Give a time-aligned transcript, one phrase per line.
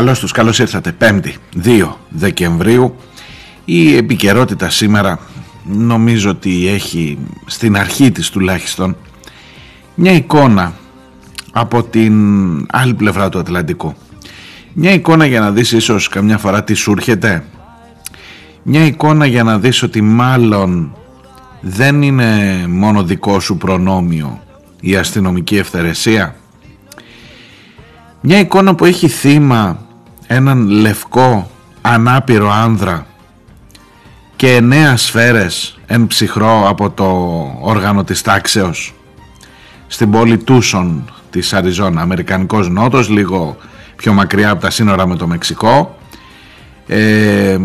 [0.00, 0.96] Καλώς τους, καλώς ήρθατε.
[0.98, 1.32] 5η,
[1.64, 2.96] 2 Δεκεμβρίου.
[3.64, 5.18] Η επικαιρότητα σήμερα
[5.64, 8.96] νομίζω ότι έχει στην αρχή της τουλάχιστον
[9.94, 10.74] μια εικόνα
[11.52, 12.14] από την
[12.70, 13.94] άλλη πλευρά του Ατλαντικού.
[14.72, 17.44] Μια εικόνα για να δεις ίσως καμιά φορά τι σου έρχεται.
[18.62, 20.96] Μια εικόνα για να δεις ότι μάλλον
[21.60, 24.40] δεν είναι μόνο δικό σου προνόμιο
[24.80, 26.34] η αστυνομική ευθερεσία.
[28.20, 29.88] Μια εικόνα που έχει θύμα
[30.32, 33.06] έναν λευκό ανάπηρο άνδρα
[34.36, 37.04] και εννέα σφαίρες εν ψυχρό από το
[37.60, 38.94] όργανο της τάξεως
[39.86, 43.56] στην πόλη Τούσον της Αριζόνα, Αμερικανικός Νότος, λίγο
[43.96, 45.98] πιο μακριά από τα σύνορα με το Μεξικό.
[46.86, 47.58] Ε,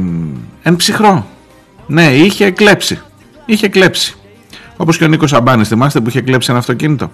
[0.62, 1.26] εν ψυχρό.
[1.88, 3.02] Ναι είχε κλέψει
[3.46, 4.16] είχε κλέψει
[4.78, 7.12] όπως και ο Νίκος Αμπάνης θυμάστε που είχε κλέψει ένα αυτοκίνητο;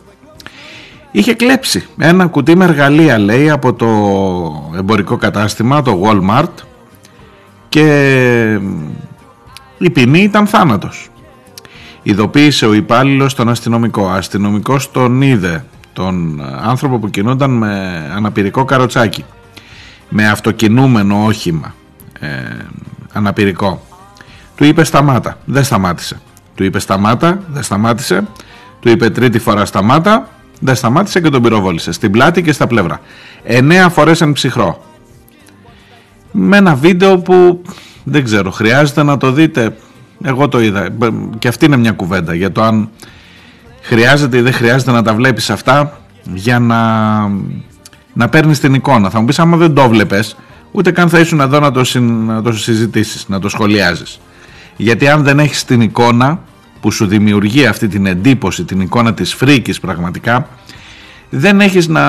[1.12, 1.88] Είχε κλέψει.
[1.98, 3.88] Ένα κουτί με εργαλεία λέει από το
[4.78, 6.66] εμπορικό κατάστημα το Walmart.
[7.70, 8.60] Και
[9.78, 11.10] η ποινή ήταν θάνατος.
[12.04, 14.10] Ειδοποίησε ο υπάλληλος τον αστυνομικό.
[14.10, 19.26] Αστυνομικός τον είδε τον άνθρωπο που κινούνταν με αναπηρικό καροτσάκι.
[20.10, 21.74] Με αυτοκινούμενο όχημα.
[22.20, 22.28] Ε,
[23.14, 23.86] αναπηρικό.
[24.56, 26.20] Του είπε σταμάτα δεν σταμάτησε.
[26.56, 28.24] Του είπε σταμάτα δεν σταμάτησε.
[28.80, 30.30] Του είπε τρίτη φορά σταμάτα
[30.64, 33.00] δεν σταμάτησε και τον πυροβόλησε στην πλάτη και στα πλευρά.
[33.44, 34.84] Εννέα φορές εν ψυχρό.
[36.32, 37.62] Με ένα βίντεο που
[38.04, 39.76] δεν ξέρω, χρειάζεται να το δείτε.
[40.24, 40.88] Εγώ το είδα.
[41.40, 42.90] Και αυτή είναι μια κουβέντα για το αν
[43.82, 46.02] χρειάζεται ή δεν χρειάζεται να τα βλέπεις αυτά
[46.34, 46.80] για να,
[48.14, 49.10] να παίρνεις την εικόνα.
[49.10, 50.36] Θα μου πεις άμα δεν το βλέπεις,
[50.72, 54.20] ούτε καν θα ήσουν εδώ να το, να το συζητήσεις, να το σχολιάζεις.
[54.76, 56.40] Γιατί αν δεν έχεις την εικόνα
[56.82, 60.48] που σου δημιουργεί αυτή την εντύπωση, την εικόνα της φρίκης πραγματικά,
[61.30, 62.04] δεν έχεις να...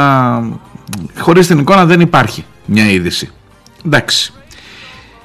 [1.18, 3.30] Χωρίς την εικόνα δεν υπάρχει μια είδηση.
[3.86, 4.32] Εντάξει.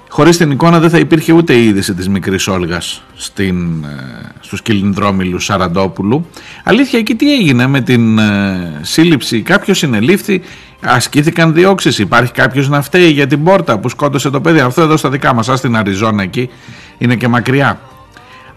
[0.10, 4.62] Χωρίς την εικόνα δεν θα υπήρχε ούτε η είδηση της μικρής Όλγας στην, ε, στους
[4.62, 6.26] κυλινδρόμιλους Σαραντόπουλου.
[6.64, 10.42] Αλήθεια εκεί τι έγινε με την ε, σύλληψη; Κάποιος συνελήφθη,
[10.82, 12.00] ασκήθηκαν διώξεις.
[12.00, 15.34] Υπάρχει κάποιος να φταίει για την πόρτα που σκότωσε το παιδί; Αυτό εδώ στα δικά
[15.34, 16.50] μας, στην Αριζόνα εκεί,
[16.98, 17.80] είναι και μακριά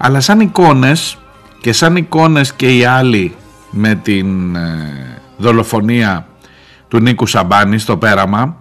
[0.02, 1.18] αλλά σαν εικόνες
[1.60, 3.34] και σαν εικόνες και οι άλλοι
[3.70, 6.26] με την ε, δολοφονία
[6.88, 8.56] του Νίκου Σαμπάνη στο πέραμα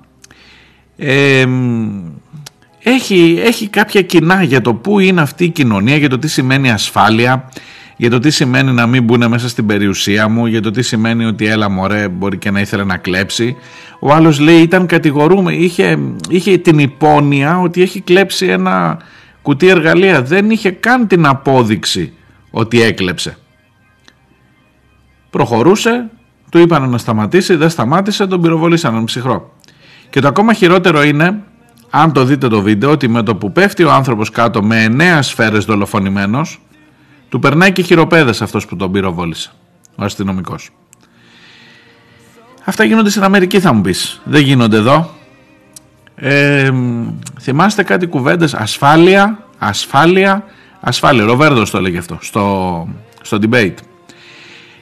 [2.83, 6.71] έχει, έχει κάποια κοινά για το πού είναι αυτή η κοινωνία, για το τι σημαίνει
[6.71, 7.49] ασφάλεια,
[7.97, 11.25] για το τι σημαίνει να μην μπουν μέσα στην περιουσία μου, για το τι σημαίνει
[11.25, 13.55] ότι έλα μωρέ μπορεί και να ήθελε να κλέψει.
[13.99, 18.97] Ο άλλος λέει ήταν κατηγορούμε, είχε, είχε την υπόνοια ότι έχει κλέψει ένα
[19.41, 22.13] κουτί εργαλεία δεν είχε καν την απόδειξη
[22.51, 23.37] ότι έκλεψε.
[25.29, 26.09] Προχωρούσε,
[26.49, 29.53] του είπαν να σταματήσει, δεν σταμάτησε, τον πυροβολήσαν ψυχρό.
[30.09, 31.43] Και το ακόμα χειρότερο είναι,
[31.89, 35.21] αν το δείτε το βίντεο, ότι με το που πέφτει ο άνθρωπος κάτω με εννέα
[35.21, 36.61] σφαίρες δολοφονημένος,
[37.29, 39.51] του περνάει και χειροπέδες αυτός που τον πυροβόλησε,
[39.95, 40.69] ο αστυνομικός.
[42.63, 45.18] Αυτά γίνονται στην Αμερική θα μου πεις, δεν γίνονται εδώ.
[46.21, 46.71] Ε,
[47.39, 50.43] θυμάστε κάτι κουβέντες ασφάλεια, ασφάλεια,
[50.79, 51.25] ασφάλεια.
[51.25, 52.87] Ροβέρδο το έλεγε αυτό στο,
[53.21, 53.73] στο debate.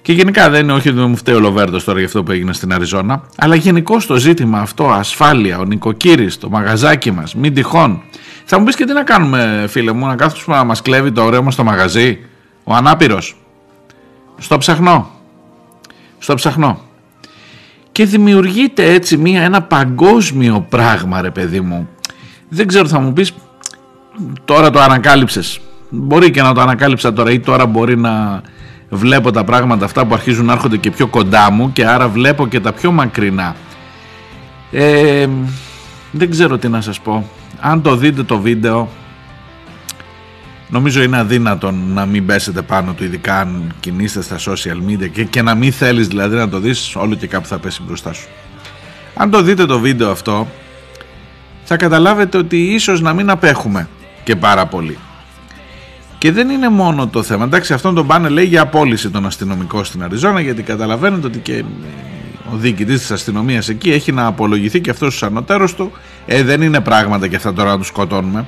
[0.01, 2.53] Και γενικά δεν είναι όχι ότι μου φταίει ο Λοβέρδος τώρα για αυτό που έγινε
[2.53, 8.01] στην Αριζόνα, αλλά γενικώ το ζήτημα αυτό, ασφάλεια, ο νοικοκύρης, το μαγαζάκι μας, μην τυχόν.
[8.45, 11.23] Θα μου πεις και τι να κάνουμε, φίλε μου, να κάθουμε να μας κλέβει το
[11.23, 12.19] ωραίο μας το μαγαζί,
[12.63, 13.37] ο ανάπηρος.
[14.37, 15.11] Στο ψαχνό.
[16.19, 16.86] Στο ψαχνό
[17.97, 21.89] και δημιουργείται έτσι μια, ένα παγκόσμιο πράγμα ρε παιδί μου.
[22.49, 23.33] Δεν ξέρω θα μου πεις
[24.45, 25.59] τώρα το ανακάλυψες.
[25.89, 28.41] Μπορεί και να το ανακάλυψα τώρα ή τώρα μπορεί να
[28.89, 32.47] βλέπω τα πράγματα αυτά που αρχίζουν να έρχονται και πιο κοντά μου και άρα βλέπω
[32.47, 33.55] και τα πιο μακρινά.
[34.71, 35.27] Ε,
[36.11, 37.29] δεν ξέρω τι να σας πω.
[37.59, 38.89] Αν το δείτε το βίντεο
[40.69, 45.23] Νομίζω είναι αδύνατο να μην πέσετε πάνω του, ειδικά αν κινείστε στα social media και,
[45.23, 48.27] και να μην θέλεις δηλαδή να το δεις, όλο και κάπου θα πέσει μπροστά σου.
[49.15, 50.47] Αν το δείτε το βίντεο αυτό,
[51.63, 53.87] θα καταλάβετε ότι ίσως να μην απέχουμε
[54.23, 54.97] και πάρα πολύ.
[56.17, 57.43] Και δεν είναι μόνο το θέμα.
[57.43, 61.63] Εντάξει, αυτόν τον πάνε λέει για απόλυση των αστυνομικών στην Αριζόνα, γιατί καταλαβαίνετε ότι και
[62.53, 65.91] ο διοικητής της αστυνομίας εκεί έχει να απολογηθεί και αυτός ο ανωτέρος του
[66.25, 68.45] ε, δεν είναι πράγματα και αυτά τώρα να τους σκοτώνουμε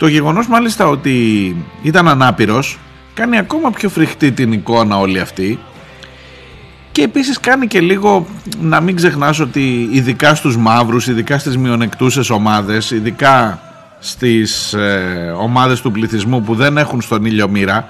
[0.00, 2.78] το γεγονός μάλιστα ότι ήταν ανάπηρος
[3.14, 5.58] κάνει ακόμα πιο φρικτή την εικόνα όλη αυτή
[6.92, 8.26] και επίσης κάνει και λίγο
[8.60, 13.60] να μην ξεχνάς ότι ειδικά στους μαύρους, ειδικά στις μειονεκτούσες ομάδες, ειδικά
[13.98, 17.88] στις ε, ομάδες του πληθυσμού που δεν έχουν στον ήλιο μοίρα,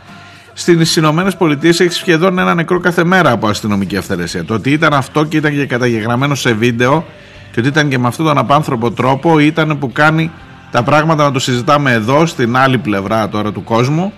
[0.52, 4.44] στις Ηνωμένες Πολιτείες έχει σχεδόν ένα νεκρό κάθε μέρα από αστυνομική αυθαιρεσία.
[4.44, 7.04] Το ότι ήταν αυτό και ήταν και καταγεγραμμένο σε βίντεο
[7.52, 10.30] και ότι ήταν και με αυτόν τον απάνθρωπο τρόπο ήταν που κάνει
[10.70, 14.12] τα πράγματα να το συζητάμε εδώ στην άλλη πλευρά τώρα του κόσμου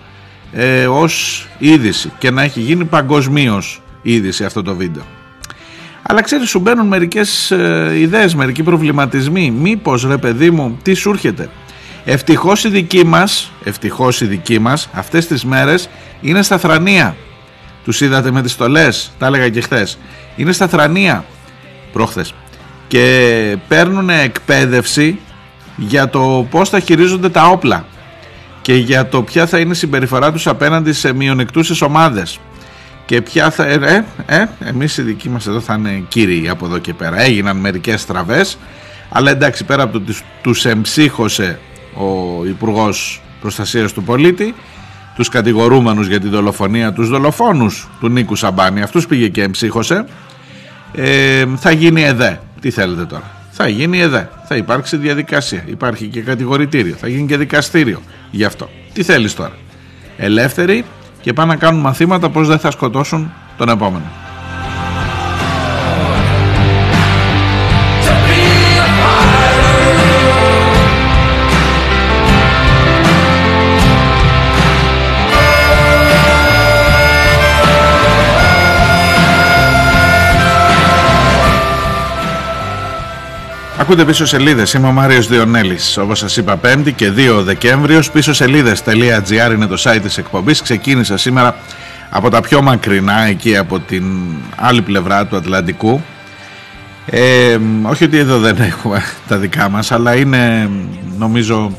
[0.51, 5.03] ε, ως είδηση και να έχει γίνει παγκοσμίως είδηση αυτό το βίντεο.
[6.01, 9.51] Αλλά ξέρεις σου μπαίνουν μερικές ε, ιδέες, μερικοί προβληματισμοί.
[9.51, 11.49] Μήπως ρε παιδί μου τι σου έρχεται;
[12.05, 15.89] Ευτυχώς οι δικοί μας, ευτυχώς οι δικοί μας αυτές τις μέρες
[16.21, 17.15] είναι στα θρανία.
[17.83, 19.97] Τους είδατε με τις στολές, τα έλεγα και χθες.
[20.35, 21.25] Είναι στα θρανία
[21.93, 22.33] πρόχθες
[22.87, 25.19] και παίρνουν εκπαίδευση
[25.75, 27.85] για το πώς θα χειρίζονται τα όπλα
[28.61, 32.39] και για το ποια θα είναι η συμπεριφορά τους απέναντι σε μειονεκτούσες ομάδες
[33.05, 33.65] και ποια θα...
[33.65, 37.21] Ε, ε, ε, εμείς οι δικοί μας εδώ θα είναι κύριοι από εδώ και πέρα.
[37.21, 38.57] Έγιναν μερικές στραβές,
[39.09, 41.59] αλλά εντάξει πέρα από το ότι τους εμψύχωσε
[41.93, 44.55] ο υπουργός Προστασίας του Πολίτη,
[45.15, 50.05] τους κατηγορούμενους για τη δολοφονία, τους δολοφόνους του Νίκου Σαμπάνη, αυτούς πήγε και εμψύχωσε,
[50.93, 52.39] ε, θα γίνει ΕΔΕ.
[52.61, 54.29] Τι θέλετε τώρα; Θα γίνει ΕΔΕ.
[54.47, 55.63] Θα υπάρξει διαδικασία.
[55.65, 56.95] Υπάρχει και κατηγορητήριο.
[56.95, 58.01] Θα γίνει και δικαστήριο
[58.31, 58.69] γι' αυτό.
[58.93, 59.57] Τι θέλεις τώρα;
[60.17, 60.85] Ελεύθεροι
[61.21, 64.22] και πάνε να κάνουν μαθήματα πώς δεν θα σκοτώσουν τον επόμενο.
[83.83, 84.73] Ακούτε πίσω σελίδες.
[84.73, 85.97] Είμαι ο Μάριος Διονέλης.
[85.97, 88.11] Όπως σας είπα, 5η και 2 Δεκέμβριος.
[88.11, 90.61] Πίσω σελίδε.gr είναι το site της εκπομπής.
[90.61, 91.55] Ξεκίνησα σήμερα
[92.09, 94.03] από τα πιο μακρινά, εκεί από την
[94.55, 96.01] άλλη πλευρά του Ατλαντικού.
[97.05, 100.69] Ε, όχι ότι εδώ δεν έχουμε τα δικά μας αλλά είναι
[101.17, 101.77] νομίζω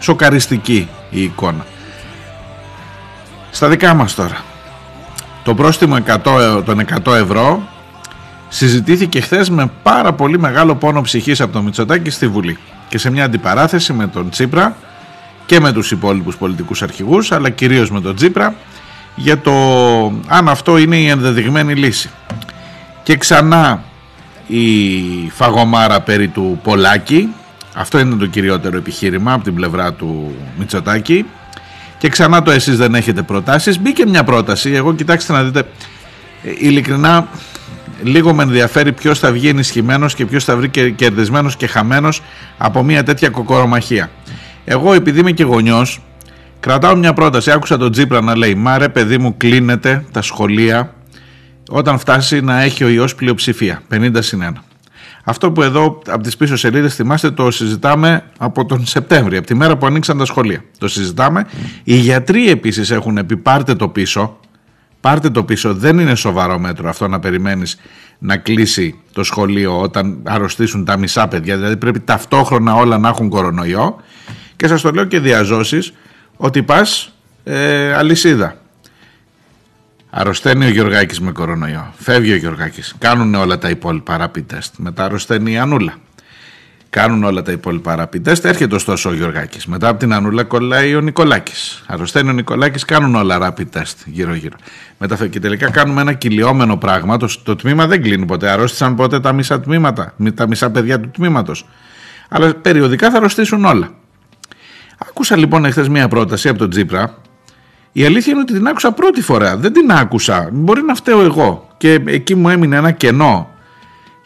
[0.00, 1.66] σοκαριστική η εικόνα
[3.50, 4.44] στα δικά μας τώρα
[5.42, 7.62] το πρόστιμο 100, των 100 ευρώ
[8.48, 12.58] συζητήθηκε χθες με πάρα πολύ μεγάλο πόνο ψυχής από τον Μητσοτάκη στη Βουλή
[12.88, 14.76] και σε μια αντιπαράθεση με τον Τσίπρα
[15.46, 18.54] και με τους υπόλοιπους πολιτικούς αρχηγούς αλλά κυρίως με τον Τσίπρα
[19.16, 19.52] για το
[20.26, 22.10] αν αυτό είναι η ενδεδειγμένη λύση.
[23.02, 23.82] Και ξανά
[24.46, 24.64] η
[25.34, 27.28] φαγωμάρα περί του Πολάκη,
[27.74, 31.26] αυτό είναι το κυριότερο επιχείρημα από την πλευρά του Μητσοτάκη
[31.98, 33.80] και ξανά το εσείς δεν έχετε προτάσεις.
[33.80, 35.58] Μπήκε μια πρόταση, εγώ κοιτάξτε να δείτε,
[36.42, 37.28] ε, ειλικρινά
[38.02, 42.22] λίγο με ενδιαφέρει ποιος θα βγει ενισχυμένος και ποιος θα βρει κερδισμένος και χαμένος
[42.58, 44.10] από μια τέτοια κοκορομαχία.
[44.64, 46.00] Εγώ, επειδή είμαι και γονιός,
[46.60, 47.50] κρατάω μια πρόταση.
[47.50, 50.94] Άκουσα τον Τζίπρα να λέει: Μα ρε, παιδί μου, κλείνεται τα σχολεία
[51.70, 54.60] όταν φτάσει να έχει ο ιός πλειοψηφία, 50 συν 1.
[55.28, 59.54] Αυτό που εδώ από τις πίσω σελίδες θυμάστε το συζητάμε από τον Σεπτέμβριο, από τη
[59.54, 60.64] μέρα που ανοίξαν τα σχολεία.
[60.78, 61.46] Το συζητάμε.
[61.84, 64.38] Οι γιατροί επίσης έχουν πει πάρτε το πίσω,
[65.06, 65.74] πάρτε το πίσω.
[65.74, 67.78] Δεν είναι σοβαρό μέτρο αυτό να περιμένεις
[68.18, 71.56] να κλείσει το σχολείο όταν αρρωστήσουν τα μισά παιδιά.
[71.56, 73.96] Δηλαδή πρέπει ταυτόχρονα όλα να έχουν κορονοϊό.
[74.56, 75.92] Και σας το λέω και διαζώσεις
[76.36, 77.12] ότι πας
[77.44, 78.56] ε, αλυσίδα.
[80.10, 81.92] Αρρωσταίνει ο Γιωργάκης με κορονοϊό.
[81.98, 82.94] Φεύγει ο Γιωργάκης.
[82.98, 84.70] Κάνουν όλα τα υπόλοιπα rapid test.
[84.76, 85.94] Μετά αρρωσταίνει η Ανούλα.
[86.96, 88.44] Κάνουν όλα τα υπόλοιπα rapid test.
[88.44, 89.66] Έρχεται ωστόσο ο Γιωργάκης.
[89.66, 91.82] Μετά από την Ανούλα κολλάει ο Νικολάκης.
[91.86, 92.84] Αρρωσταίνει ο Νικολάκης.
[92.84, 94.56] Κάνουν όλα rapid test γύρω-γύρω.
[94.98, 97.16] Μετά και τελικά κάνουμε ένα κυλιόμενο πράγμα.
[97.16, 98.50] Το, το τμήμα δεν κλείνει ποτέ.
[98.50, 100.14] Αρρώστησαν ποτέ τα μισά τμήματα.
[100.34, 101.66] Τα μισά παιδιά του τμήματος.
[102.28, 103.90] Αλλά περιοδικά θα αρρωστήσουν όλα.
[105.08, 107.14] Άκουσα λοιπόν εχθές μία πρόταση από τον Τζίπρα
[107.92, 109.56] η αλήθεια είναι ότι την άκουσα πρώτη φορά.
[109.56, 110.48] Δεν την άκουσα.
[110.52, 111.68] Μπορεί να φταίω εγώ.
[111.76, 113.50] Και εκεί μου έμεινε ένα κενό.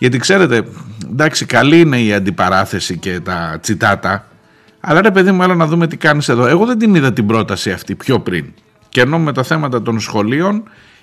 [0.00, 0.62] Γιατί ξέρετε,
[1.11, 4.26] εντάξει, καλή είναι η αντιπαράθεση και τα τσιτάτα.
[4.80, 6.47] Αλλά ρε παιδί μου, έλα να δούμε τι κάνεις εδώ.
[6.47, 8.45] Εγώ δεν την είδα την πρόταση αυτή πιο πριν.
[8.88, 10.62] Και ενώ με τα θέματα των σχολείων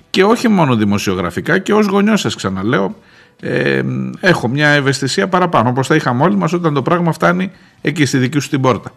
[0.10, 2.96] και όχι μόνο δημοσιογραφικά και ως γονιός σας ξαναλέω
[3.40, 3.82] ε,
[4.20, 7.52] έχω μια ευαισθησία παραπάνω όπως θα είχαμε όλοι μας όταν το πράγμα φτάνει
[7.82, 8.92] εκεί στη δική σου την πόρτα.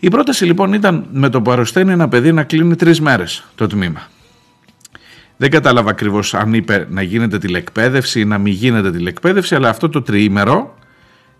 [0.00, 3.66] Η πρόταση λοιπόν ήταν με το που αρρωσταίνει ένα παιδί να κλείνει τρεις μέρες το
[3.66, 4.08] τμήμα.
[5.36, 9.88] Δεν κατάλαβα ακριβώς αν είπε να γίνεται τηλεκπαίδευση ή να μην γίνεται τηλεκπαίδευση, αλλά αυτό
[9.88, 10.74] το τριήμερο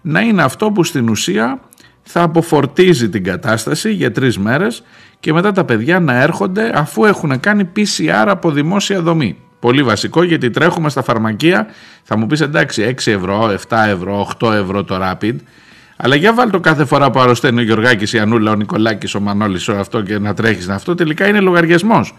[0.02, 1.60] να είναι αυτό που στην ουσία
[2.02, 4.82] θα αποφορτίζει την κατάσταση για τρεις μέρες
[5.20, 9.36] και μετά τα παιδιά να έρχονται αφού έχουν κάνει PCR από δημόσια δομή.
[9.60, 11.66] Πολύ βασικό γιατί τρέχουμε στα φαρμακεία,
[12.02, 15.34] θα μου πεις εντάξει 6 ευρώ, 7 ευρώ, 8 ευρώ το Rapid,
[15.96, 19.20] αλλά για βάλ το κάθε φορά που αρρωσταίνει ο Γιωργάκης, η Ανούλα, ο Νικολάκης, ο
[19.20, 22.14] Μανώλης, ο αυτό και να τρέχεις αυτό, τελικά είναι λογαριασμός.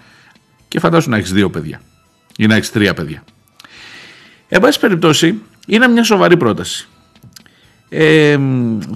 [0.68, 1.82] Και φαντάσου να έχεις δύο παιδιά
[2.38, 3.24] ή να έχεις τρία παιδιά.
[4.48, 6.88] Εν πάση περιπτώσει, είναι μια σοβαρή πρόταση.
[7.90, 8.38] Ε,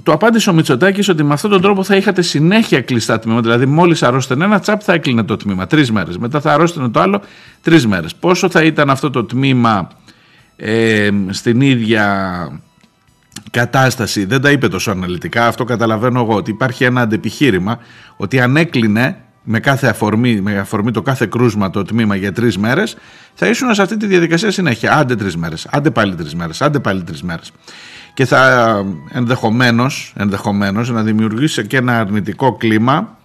[0.02, 3.42] το απάντησε ο Μητσοτάκης ότι με αυτόν τον τρόπο θα είχατε συνέχεια κλειστά τμήματα.
[3.42, 6.18] Δηλαδή, μόλις αρρώστενε ένα τσάπ, θα έκλεινε το τμήμα τρεις μέρες.
[6.18, 7.22] Μετά θα αρρώστενε το άλλο
[7.62, 8.14] τρεις μέρες.
[8.14, 9.88] Πόσο θα ήταν αυτό το τμήμα
[10.56, 12.60] ε, στην ίδια
[13.50, 15.46] κατάσταση, δεν τα είπε τόσο αναλυτικά.
[15.46, 17.78] Αυτό καταλαβαίνω εγώ ότι υπάρχει ένα αντεπιχείρημα
[18.16, 22.58] ότι αν έκλεινε με κάθε αφορμή, με αφορμή το κάθε κρούσμα το τμήμα για τρεις
[22.58, 22.96] μέρες,
[23.34, 24.96] θα ήσουν σε αυτή τη διαδικασία συνέχεια.
[24.96, 27.52] Άντε τρεις μέρες, άντε πάλι τρεις μέρες, άντε πάλι τρεις μέρες
[28.14, 33.16] και θα ενδεχομένως, ενδεχομένως να δημιουργήσει και ένα αρνητικό κλίμα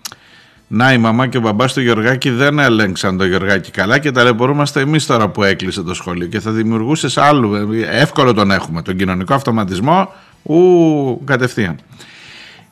[0.68, 4.80] να η μαμά και ο μπαμπάς του Γεωργάκη δεν έλεγξαν το Γεωργάκη καλά και ταλαιπωρούμαστε
[4.82, 7.56] εμείς τώρα που έκλεισε το σχολείο και θα δημιουργούσε σε άλλου,
[7.92, 11.80] εύκολο τον έχουμε, τον κοινωνικό αυτοματισμό ου κατευθείαν.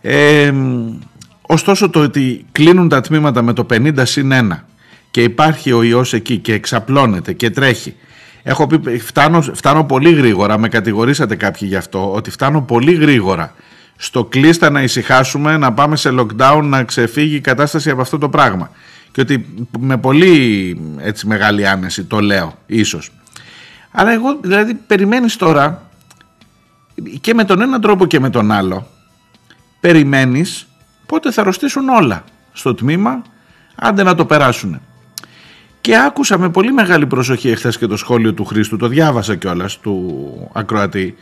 [0.01, 0.53] Ε,
[1.47, 4.59] ωστόσο το ότι κλείνουν τα τμήματα με το 50 συν 1
[5.11, 7.95] και υπάρχει ο ιός εκεί και εξαπλώνεται και τρέχει
[8.47, 13.53] Έχω πει, φτάνω, φτάνω πολύ γρήγορα, με κατηγορήσατε κάποιοι γι' αυτό, ότι φτάνω πολύ γρήγορα
[13.95, 18.29] στο κλείστα να ησυχάσουμε, να πάμε σε lockdown, να ξεφύγει η κατάσταση από αυτό το
[18.29, 18.71] πράγμα.
[19.11, 23.11] Και ότι με πολύ έτσι μεγάλη άνεση το λέω, ίσως.
[23.91, 25.89] Αλλά εγώ δηλαδή περιμένεις τώρα
[27.21, 28.87] και με τον ένα τρόπο και με τον άλλο
[29.79, 30.67] περιμένεις
[31.05, 33.21] πότε θα αρρωστήσουν όλα στο τμήμα
[33.75, 34.81] άντε να το περάσουν.
[35.81, 39.79] Και άκουσα με πολύ μεγάλη προσοχή εχθές και το σχόλιο του Χρήστου, το διάβασα κιόλας
[39.79, 41.15] του ακροατή,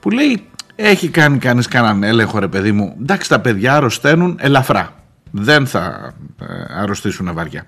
[0.00, 2.96] που λέει: Έχει κάνει κανείς κανέναν έλεγχο, ρε παιδί μου.
[3.00, 4.94] Εντάξει, τα παιδιά αρρωσταίνουν ελαφρά.
[5.30, 6.44] Δεν θα ε,
[6.80, 7.66] αρρωστήσουν βαριά.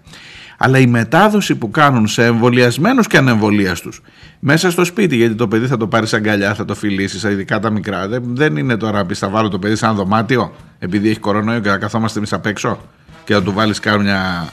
[0.62, 3.90] Αλλά η μετάδοση που κάνουν σε εμβολιασμένους και ανεμβολίαστου
[4.38, 7.71] μέσα στο σπίτι, γιατί το παιδί θα το πάρεις αγκαλιά, θα το φιλήσεις, ειδικά τα
[7.71, 8.09] μικρά.
[8.09, 11.61] Δεν, δεν είναι τώρα να πεις θα βάλω το παιδί σαν δωμάτιο, επειδή έχει κορονοϊό
[11.61, 12.81] και θα καθόμαστε εμείς απ' έξω
[13.25, 14.49] και θα του βάλεις κάμια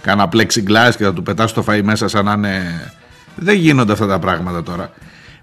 [0.00, 2.62] κάνα plexiglass και θα του πετάς το φαΐ μέσα σαν να είναι...
[3.36, 4.90] Δεν γίνονται αυτά τα πράγματα τώρα.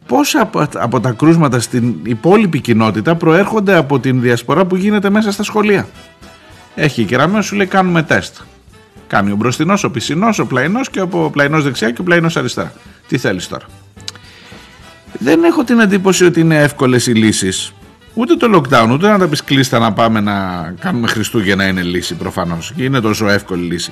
[0.05, 5.31] Πόσα από, από τα κρούσματα στην υπόλοιπη κοινότητα προέρχονται από την διασπορά που γίνεται μέσα
[5.31, 5.87] στα σχολεία;
[6.75, 8.35] Έχει κεραμέο σου λέει κάνουμε τεστ.
[9.09, 12.73] Κάνει ο μπροστινός, ο πισινός, ο πλαϊνός και ο πλαϊνός δεξιά και ο πλαϊνός αριστερά.
[13.07, 13.65] Τι θέλεις τώρα;
[15.17, 17.73] Δεν έχω την εντύπωση ότι είναι εύκολες οι λύσεις.
[18.13, 20.33] Ούτε το lockdown, ούτε να τα πεις κλείστα να πάμε να
[20.79, 22.73] κάνουμε Χριστούγεννα είναι λύση προφανώς.
[22.75, 23.91] Και είναι τόσο εύκολη λύση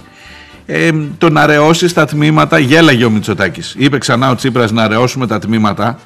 [0.70, 3.76] ε, το να ρεώσεις τα τμήματα, γέλαγε ο Μητσοτάκης.
[3.78, 6.00] Είπε ξανά ο Τσίπρας να ρεώσουμε τα τμήματα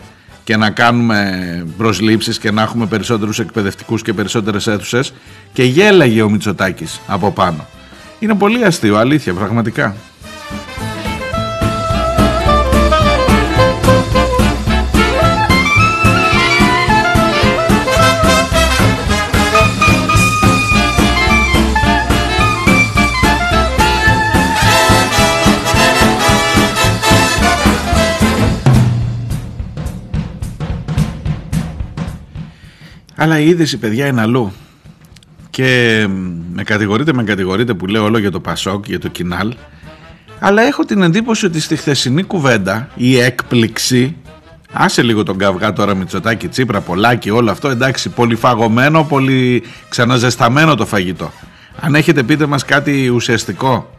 [0.44, 5.14] και να κάνουμε προσλήψεις και να έχουμε περισσότερους εκπαιδευτικούς και περισσότερες αίθουσες
[5.54, 7.66] και γέλαγε ο Μητσοτάκης από πάνω.
[8.22, 9.96] Είναι πολύ αστείο, αλήθεια, πραγματικά.
[33.16, 34.52] Αλλά η είδηση παιδιά είναι αλλού.
[35.52, 36.08] Και
[36.54, 39.54] με κατηγορείτε, με κατηγορείτε που λέω όλο για το Πασόκ, για το Κινάλ.
[40.40, 44.16] Αλλά έχω την εντύπωση ότι στη χθεσινή κουβέντα η έκπληξη
[44.74, 50.76] Άσε λίγο τον καυγά τώρα Μητσοτάκη, Τσίπρα, Πολάκη, όλο αυτό εντάξει, πολύ φαγωμένο, πολύ ξαναζεσταμένο
[50.76, 51.32] το φαγητό.
[51.80, 53.90] Αν έχετε πείτε μας κάτι ουσιαστικό.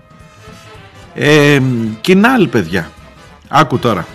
[1.15, 1.61] Ε,
[2.01, 2.91] κοινάλ παιδιά,
[3.49, 4.07] άκου τώρα.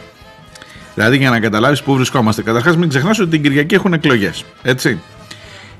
[0.93, 2.41] Δηλαδή για να καταλάβεις πού βρισκόμαστε.
[2.41, 4.43] Καταρχάς, μην ξεχνάς ότι την Κυριακή έχουν εκλογές.
[4.61, 4.99] Έτσι.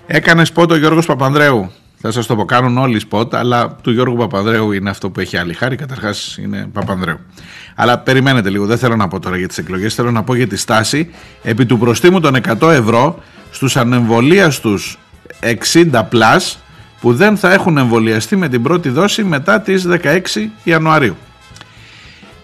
[0.09, 1.71] Έκανες σπότ ο Γιώργος Παπανδρέου.
[1.99, 5.37] Θα σας το πω, κάνουν όλοι σπότ, αλλά του Γιώργου Παπανδρέου είναι αυτό που έχει
[5.37, 5.75] άλλη χάρη.
[5.75, 7.19] Καταρχάς είναι Παπανδρέου.
[7.75, 9.93] Αλλά περιμένετε λίγο, δεν θέλω να πω τώρα για τις εκλογές.
[9.93, 11.09] Θέλω να πω για τη στάση
[11.43, 13.19] επί του προστίμου των 100 ευρώ
[13.51, 14.79] στους ανεμβολίαστου
[15.73, 16.55] 60 plus
[17.01, 20.19] που δεν θα έχουν εμβολιαστεί με την πρώτη δόση μετά τις 16
[20.63, 21.15] Ιανουαρίου.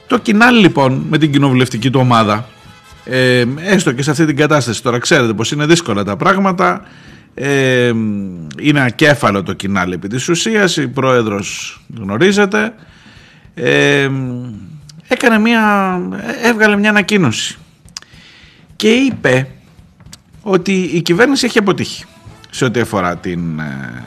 [0.07, 2.47] Το κοινάλι λοιπόν με την κοινοβουλευτική του ομάδα
[3.05, 6.81] ε, έστω και σε αυτή την κατάσταση τώρα ξέρετε πως είναι δύσκολα τα πράγματα
[7.33, 7.91] ε,
[8.59, 12.73] είναι ακέφαλο το κοινάλι επί της ουσίας η πρόεδρος γνωρίζετε.
[13.53, 14.09] Ε,
[15.07, 15.99] έκανε μια
[16.43, 17.57] έβγαλε μια ανακοίνωση
[18.75, 19.47] και είπε
[20.41, 22.05] ότι η κυβέρνηση έχει αποτύχει
[22.49, 24.03] σε ό,τι αφορά την ε,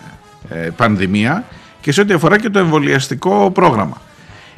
[0.49, 1.45] ε, πανδημία
[1.81, 4.01] και σε ό,τι αφορά και το εμβολιαστικό πρόγραμμα.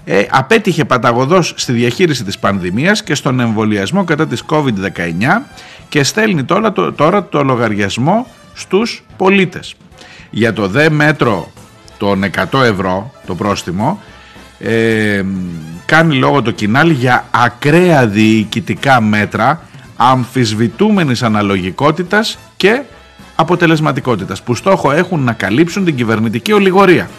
[0.04, 5.42] Ε, απέτυχε παταγωδός στη διαχείριση της πανδημίας και στον εμβολιασμό κατά της COVID-19
[5.88, 8.26] και στέλνει τώρα το, τώρα το λογαριασμό
[8.58, 9.74] στους πολίτες.
[10.30, 11.52] Για το δε μέτρο
[11.98, 14.00] των 100 ευρώ το πρόστιμο
[14.58, 15.22] ε,
[15.86, 19.62] κάνει λόγο το κοινάλ για ακραία διοικητικά μέτρα
[19.96, 22.82] αμφισβητούμενης αναλογικότητας και
[23.34, 27.10] αποτελεσματικότητας που στόχο έχουν να καλύψουν την κυβερνητική ολιγορία.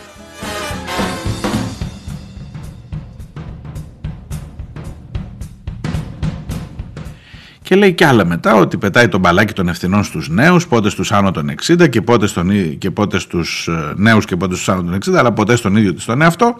[7.69, 11.11] Και λέει και άλλα μετά ότι πετάει τον μπαλάκι των ευθυνών στους νέους, πότε στους
[11.11, 14.81] άνω των 60 και πότε, στον, και πότε στους ε, νέους και πότε στους άνω
[14.81, 16.55] των 60, αλλά ποτέ στον ίδιο της τον εαυτό.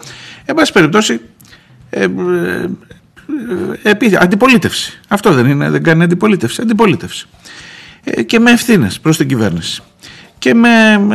[0.46, 1.22] Εν πάση περιπτώσει,
[1.90, 2.04] ε,
[3.84, 5.00] ε, ε, αντιπολίτευση.
[5.08, 6.62] Αυτό δεν είναι, δεν κάνει αντιπολίτευση.
[6.62, 7.28] Αντιπολίτευση.
[8.04, 9.84] Ε, και με ευθύνες προς την κυβέρνηση.
[10.38, 10.70] Και με,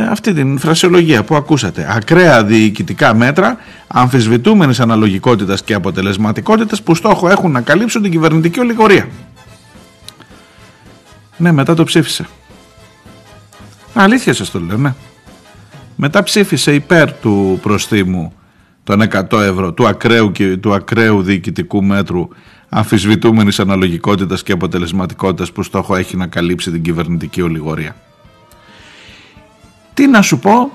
[0.09, 1.87] αυτή την φρασιολογία που ακούσατε.
[1.95, 9.07] Ακραία διοικητικά μέτρα αμφισβητούμενης αναλογικότητας και αποτελεσματικότητας που στόχο έχουν να καλύψουν την κυβερνητική ολιγορία.
[11.37, 12.27] Ναι, μετά το ψήφισε.
[13.93, 14.93] Αλήθεια σας το λέω, ναι.
[15.95, 18.33] Μετά ψήφισε υπέρ του προστίμου
[18.83, 19.01] των
[19.31, 22.27] 100 ευρώ του ακραίου, και, του ακραίου διοικητικού μέτρου
[22.69, 27.95] αμφισβητούμενης αναλογικότητας και αποτελεσματικότητας που στόχο έχει να καλύψει την κυβερνητική ολιγορία.
[29.93, 30.71] Τι να σου πω,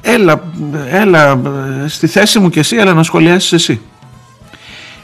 [0.00, 0.52] έλα,
[0.88, 1.40] έλα
[1.86, 3.80] στη θέση μου και εσύ, έλα να σχολιάσεις εσύ.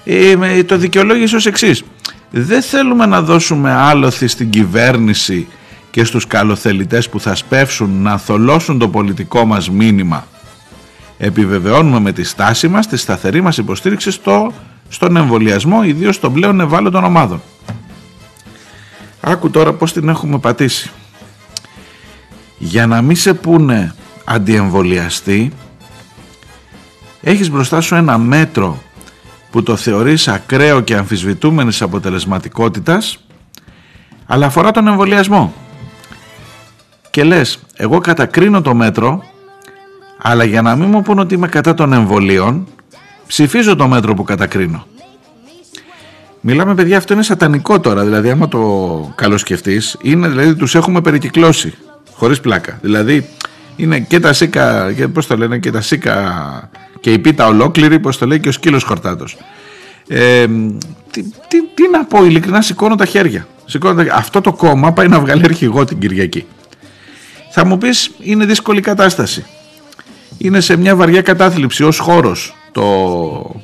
[0.05, 1.85] Ε, το δικαιολόγησε ως εξής
[2.35, 5.49] δεν θέλουμε να δώσουμε άλοθη στην κυβέρνηση
[5.91, 10.27] και στους καλοθελητές που θα σπεύσουν να θολώσουν το πολιτικό μας μήνυμα.
[11.19, 14.53] Επιβεβαιώνουμε με τη στάση μας τη σταθερή μας υποστήριξη στο,
[14.89, 17.43] στον εμβολιασμό, ιδίως των πλέον ευάλωτων ομάδων.
[19.21, 20.91] Άκου τώρα πώς την έχουμε πατήσει.
[22.59, 25.53] Για να μην σε πούνε αντιεμβολιαστή,
[27.21, 28.83] έχεις μπροστά σου ένα μέτρο
[29.53, 33.25] που το θεωρείς ακραίο και αμφισβητούμενης αποτελεσματικότητας
[34.27, 35.55] αλλά αφορά τον εμβολιασμό.
[37.11, 39.23] Και λες εγώ κατακρίνω το μέτρο
[40.19, 42.67] αλλά για να μην μου πούν ότι είμαι κατά των εμβολίων
[43.27, 44.87] ψηφίζω το μέτρο που κατακρίνω
[46.41, 51.75] Μιλάμε παιδιά αυτό είναι σατανικό τώρα δηλαδή άμα το καλοσκεφτείς είναι δηλαδή τους έχουμε περικυκλώσει
[52.23, 52.79] χωρίς πλάκα.
[52.83, 53.29] Δηλαδή
[53.77, 56.71] είναι και τα σίκα και πώς το λένε και τα σίκα
[57.03, 59.37] και η πίτα ολόκληρη, όπω το λέει και ο σκύλος χορτάτος.
[60.09, 60.47] Ε,
[61.11, 63.47] τι, τι, τι, να πω, ειλικρινά σηκώνω τα χέρια.
[63.65, 64.15] Σηκώνω τα...
[64.15, 66.47] Αυτό το κόμμα πάει να βγάλει αρχηγό την Κυριακή.
[67.51, 69.45] Θα μου πεις, είναι δύσκολη κατάσταση.
[70.39, 72.83] Είναι σε μια βαριά κατάθλιψη ως χώρος το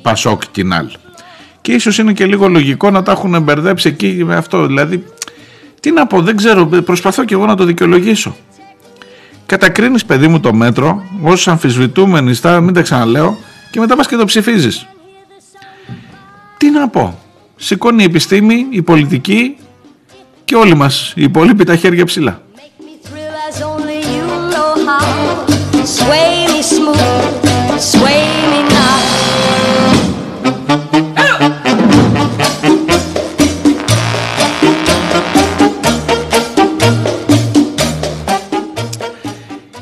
[0.01, 0.87] Πασόκ Κινάλ.
[1.61, 4.65] Και ίσως είναι και λίγο λογικό να τα έχουν μπερδέψει εκεί με αυτό.
[4.65, 5.03] Δηλαδή,
[5.79, 8.35] τι να πω, δεν ξέρω, προσπαθώ και εγώ να το δικαιολογήσω
[9.49, 13.37] κατακρίνεις παιδί μου το μέτρο ως αμφισβητούμενη στα μην τα ξαναλέω
[13.71, 14.87] και μετά πας και το ψηφίζεις.
[16.57, 17.19] Τι να πω.
[17.55, 19.57] Σηκώνει η επιστήμη, η πολιτική
[20.45, 22.41] και όλοι μας οι υπόλοιποι τα χέρια ψηλά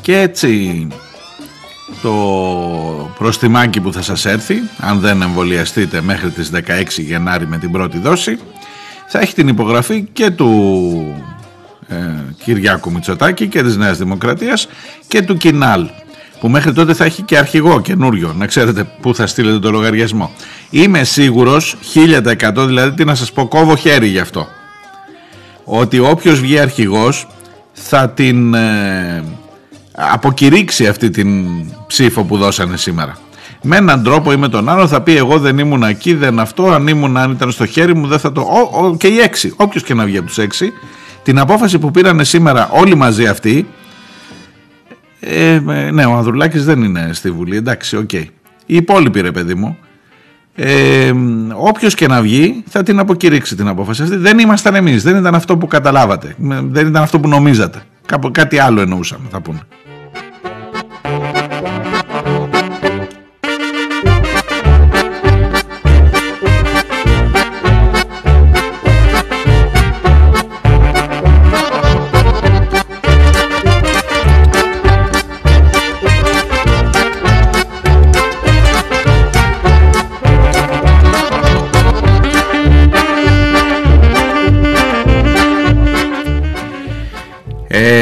[0.08, 0.86] Και έτσι
[2.02, 2.12] το
[3.18, 6.60] προστιμάκι που θα σας έρθει, αν δεν εμβολιαστείτε μέχρι τις 16
[6.96, 8.38] Γενάρη με την πρώτη δόση,
[9.08, 11.14] θα έχει την υπογραφή και του
[11.88, 11.96] ε,
[12.44, 14.68] Κυριάκου Μητσοτάκη και της Νέας Δημοκρατίας
[15.08, 15.88] και του Κινάλ
[16.40, 20.32] που μέχρι τότε θα έχει και αρχηγό καινούριο, να ξέρετε πού θα στείλετε το λογαριασμό.
[20.70, 24.48] Είμαι σίγουρος, 1000% δηλαδή τι να σας πω, κόβω χέρι γι' αυτό,
[25.64, 27.28] ότι όποιος βγει αρχηγός
[27.72, 28.54] θα την...
[28.54, 29.24] Ε,
[29.98, 31.46] αποκηρύξει αυτή την
[31.86, 33.18] ψήφο που δώσανε σήμερα.
[33.62, 36.70] Με έναν τρόπο ή με τον άλλο θα πει εγώ δεν ήμουν εκεί, δεν αυτό,
[36.70, 38.40] αν ήμουν αν ήταν στο χέρι μου δεν θα το...
[38.40, 40.72] Ο, ο, και οι έξι, όποιος και να βγει από τους έξι,
[41.22, 43.66] την απόφαση που πήρανε σήμερα όλοι μαζί αυτοί,
[45.20, 48.08] ε, ε ναι ο Ανδρουλάκης δεν είναι στη Βουλή, εντάξει, OK.
[48.12, 48.24] Okay.
[48.66, 49.78] Οι υπόλοιποι ρε παιδί μου,
[50.54, 51.12] ε,
[51.54, 54.16] όποιος και να βγει θα την αποκηρύξει την απόφαση αυτή.
[54.16, 56.34] Δεν ήμασταν εμείς, δεν ήταν αυτό που καταλάβατε,
[56.68, 57.82] δεν ήταν αυτό που νομίζατε.
[58.30, 59.60] κάτι άλλο εννοούσαμε θα πούνε.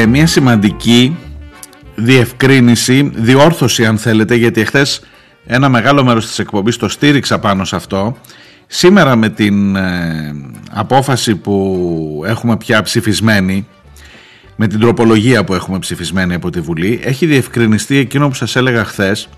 [0.07, 1.17] Μια σημαντική
[1.95, 5.01] διευκρίνηση, διόρθωση αν θέλετε, γιατί εχθές
[5.45, 8.17] ένα μεγάλο μέρος της εκπομπής το στήριξα πάνω σε αυτό.
[8.67, 10.35] Σήμερα με την ε,
[10.71, 13.67] απόφαση που έχουμε πια ψηφισμένη,
[14.55, 18.83] με την τροπολογία που έχουμε ψηφισμένη από τη Βουλή, έχει διευκρινιστεί εκείνο που σας έλεγα
[18.83, 19.29] χθες,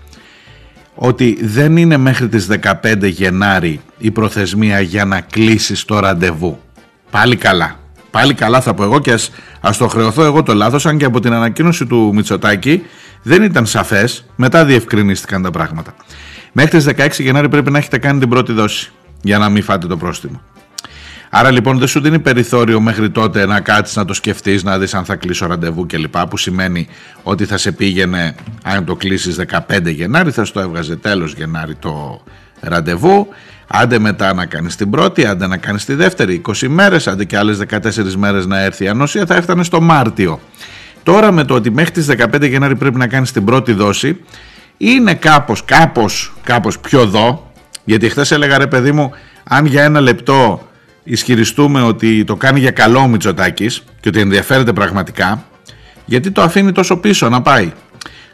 [0.94, 6.58] ότι δεν είναι μέχρι τις 15 Γενάρη η προθεσμία για να κλείσεις το ραντεβού.
[7.10, 7.79] Πάλι καλά.
[8.10, 11.04] Πάλι καλά θα πω εγώ και ας, ας το χρεωθώ εγώ το λάθος αν και
[11.04, 12.82] από την ανακοίνωση του Μητσοτάκη
[13.22, 15.94] δεν ήταν σαφές, μετά διευκρινίστηκαν τα πράγματα.
[16.52, 18.90] Μέχρι τις 16 Γενάρη πρέπει να έχετε κάνει την πρώτη δόση
[19.22, 20.40] για να μην φάτε το πρόστιμο.
[21.32, 24.94] Άρα λοιπόν δεν σου δίνει περιθώριο μέχρι τότε να κάτσεις να το σκεφτείς, να δεις
[24.94, 26.18] αν θα κλείσω ραντεβού κλπ.
[26.18, 26.88] Που σημαίνει
[27.22, 32.22] ότι θα σε πήγαινε, αν το κλείσεις 15 Γενάρη, θα στο έβγαζε τέλος Γενάρη το
[32.60, 33.28] ραντεβού.
[33.72, 37.36] Άντε μετά να κάνεις την πρώτη, άντε να κάνεις τη δεύτερη, 20 μέρες, άντε και
[37.36, 40.40] άλλες 14 μέρες να έρθει η ανοσία, θα έφτανε στο Μάρτιο.
[41.02, 44.20] Τώρα με το ότι μέχρι τις 15 Γενάρη πρέπει να κάνεις την πρώτη δόση,
[44.76, 47.52] είναι κάπως, κάπως, κάπως πιο δω,
[47.84, 49.10] γιατί χθες έλεγα ρε παιδί μου,
[49.44, 50.68] αν για ένα λεπτό
[51.02, 55.44] ισχυριστούμε ότι το κάνει για καλό ο Μητσοτάκης και ότι ενδιαφέρεται πραγματικά,
[56.04, 57.72] γιατί το αφήνει τόσο πίσω να πάει.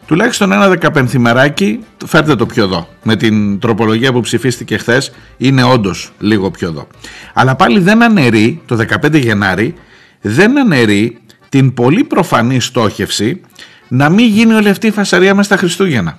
[0.06, 2.88] Τουλάχιστον ένα δεκαπενθημεράκι φέρτε το πιο εδώ.
[3.02, 6.86] Με την τροπολογία που ψηφίστηκε χθες είναι όντως λίγο πιο εδώ.
[7.34, 9.74] Αλλά πάλι δεν αναιρεί το 15 Γενάρη,
[10.20, 13.40] δεν αναιρεί την πολύ προφανή στόχευση
[13.88, 16.18] να μην γίνει όλη αυτή η φασαρία μέσα στα Χριστούγεννα.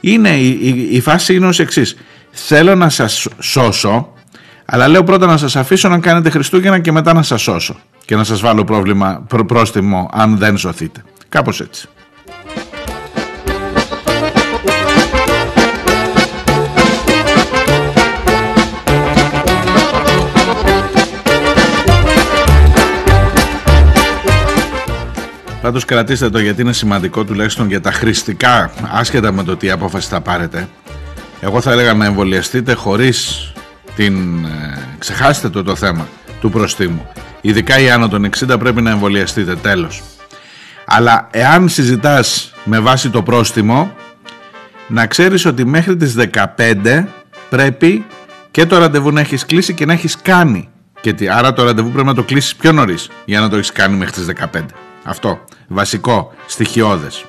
[0.00, 1.96] Είναι, η, η, φάση είναι ως εξής.
[2.30, 4.12] Θέλω να σας σώσω,
[4.64, 8.16] αλλά λέω πρώτα να σας αφήσω να κάνετε Χριστούγεννα και μετά να σας σώσω και
[8.16, 11.02] να σας βάλω πρόβλημα, πρόστιμο αν δεν σωθείτε.
[11.28, 11.88] Κάπως έτσι.
[25.70, 30.08] Πάντως κρατήστε το γιατί είναι σημαντικό τουλάχιστον για τα χρηστικά άσχετα με το τι απόφαση
[30.08, 30.68] θα πάρετε.
[31.40, 33.52] Εγώ θα έλεγα να εμβολιαστείτε χωρίς
[33.96, 34.44] την...
[34.44, 36.08] Ε, ξεχάσετε το το θέμα
[36.40, 37.08] του προστίμου.
[37.40, 40.02] Ειδικά οι άνω των 60 πρέπει να εμβολιαστείτε τέλος.
[40.84, 43.94] Αλλά εάν συζητάς με βάση το πρόστιμο
[44.88, 46.14] να ξέρεις ότι μέχρι τις
[46.56, 47.04] 15
[47.48, 48.06] πρέπει
[48.50, 50.68] και το ραντεβού να έχεις κλείσει και να έχεις κάνει.
[51.00, 53.96] Και άρα το ραντεβού πρέπει να το κλείσεις πιο νωρίς για να το έχεις κάνει
[53.96, 54.60] μέχρι τις 15.
[55.04, 55.44] Αυτό.
[55.72, 57.24] Βασικό, στοιχειώδες.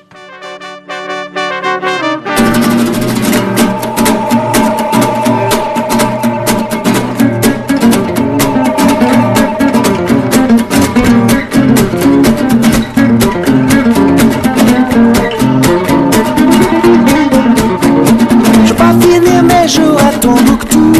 [18.66, 20.90] Του παθήνε με ζωά των Δουκτού.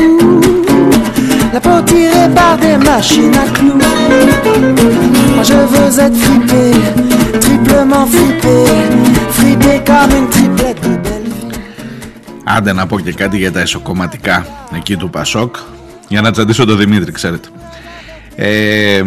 [1.62, 1.82] Πω
[12.44, 15.56] Άντε να πω και κάτι για τα εσωκομματικά εκεί του Πασόκ
[16.08, 17.48] για να τσαντήσω τον Δημήτρη, ξέρετε.
[18.34, 19.02] Ε,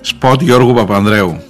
[0.00, 1.42] σποτ Γιώργου Παπανδρέου.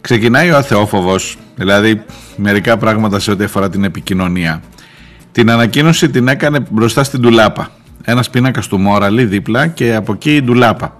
[0.00, 2.02] Ξεκινάει ο αθεόφοβος, δηλαδή
[2.36, 4.62] μερικά πράγματα σε ό,τι αφορά την επικοινωνία.
[5.32, 7.70] Την ανακοίνωση την έκανε μπροστά στην Ντουλάπα.
[8.04, 10.96] Ένας πίνακας του Μόραλι δίπλα και από εκεί η Ντουλάπα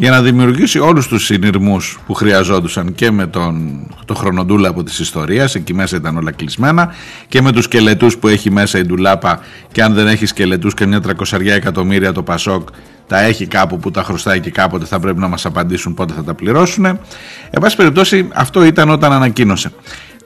[0.00, 4.98] για να δημιουργήσει όλους τους συνειρμούς που χρειαζόντουσαν και με τον το χρονοτούλα από της
[4.98, 6.94] ιστορίας, εκεί μέσα ήταν όλα κλεισμένα
[7.28, 9.40] και με τους σκελετούς που έχει μέσα η ντουλάπα
[9.72, 12.68] και αν δεν έχει σκελετούς και μια τρακοσαριά εκατομμύρια το Πασόκ
[13.06, 16.24] τα έχει κάπου που τα χρωστάει και κάποτε θα πρέπει να μας απαντήσουν πότε θα
[16.24, 16.84] τα πληρώσουν.
[16.84, 19.72] Εν πάση περιπτώσει αυτό ήταν όταν ανακοίνωσε.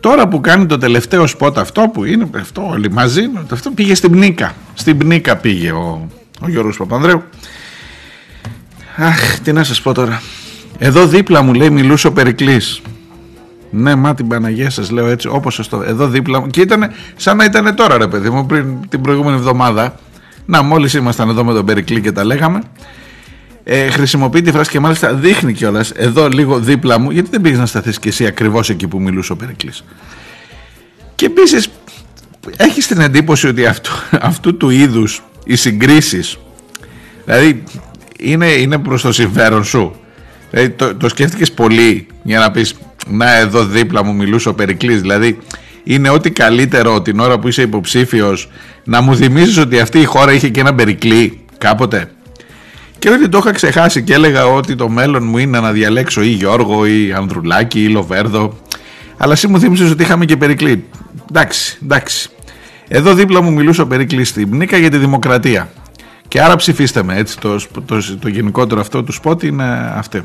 [0.01, 4.11] Τώρα που κάνει το τελευταίο σπότ αυτό που είναι αυτό όλοι μαζί, αυτό πήγε στην
[4.11, 4.55] Πνίκα.
[4.75, 6.09] Στην Πνίκα πήγε ο,
[6.41, 7.23] ο Γιώργος Παπανδρέου
[8.97, 10.23] Αχ, τι να σας πω τώρα.
[10.79, 12.81] Εδώ δίπλα μου λέει μιλούσε ο Περικλής.
[13.71, 15.83] Ναι, μα την Παναγία σας λέω έτσι, όπως σας το...
[15.83, 16.47] Εδώ δίπλα μου.
[16.47, 19.95] Και ήταν σαν να ήταν τώρα ρε παιδί μου, πριν την προηγούμενη εβδομάδα.
[20.47, 22.61] Να, μόλις ήμασταν εδώ με τον Περικλή και τα λέγαμε.
[23.65, 27.59] Ε, χρησιμοποιεί τη φράση και μάλιστα δείχνει κιόλας εδώ λίγο δίπλα μου, γιατί δεν πήγες
[27.59, 29.85] να σταθείς και εσύ ακριβώς εκεί που μιλούσε ο Περικλής.
[31.15, 31.69] Και επίσης,
[32.57, 36.39] έχεις την εντύπωση ότι αυτού, αυτού του είδους οι συγκρίσεις,
[37.25, 37.63] δηλαδή
[38.23, 39.95] είναι, είναι προς το συμφέρον σου.
[40.51, 42.75] Δηλαδή, το, το σκέφτηκες πολύ για να πεις
[43.09, 45.01] να εδώ δίπλα μου μιλούσε ο Περικλής.
[45.01, 45.39] Δηλαδή
[45.85, 48.49] είναι ό,τι καλύτερο την ώρα που είσαι υποψήφιος
[48.85, 52.11] να μου θυμίσεις ότι αυτή η χώρα είχε και ένα Περικλή κάποτε.
[52.99, 56.29] Και ότι το είχα ξεχάσει και έλεγα ότι το μέλλον μου είναι να διαλέξω ή
[56.29, 58.59] Γιώργο ή Ανδρουλάκη ή Λοβέρδο.
[59.17, 60.85] Αλλά εσύ μου θύμισες ότι είχαμε και Περικλή.
[61.29, 62.31] Εντάξει, εντάξει.
[62.89, 65.73] Εδώ δίπλα μου μιλούσε ο Περικλής στην Νίκα για τη δημοκρατία.
[66.33, 70.21] Και άρα ψηφίστε με, έτσι, το, το, το γενικότερο αυτό του σπότ είναι αυτό.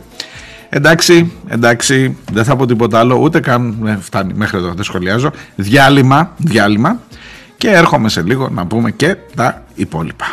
[0.70, 5.32] Εντάξει, εντάξει, δεν θα πω τίποτα άλλο, ούτε καν, ε, φτάνει μέχρι εδώ, δεν σχολιάζω.
[5.56, 7.00] Διάλειμμα, διάλειμμα
[7.58, 10.26] και έρχομαι σε λίγο να πούμε και τα υπόλοιπα.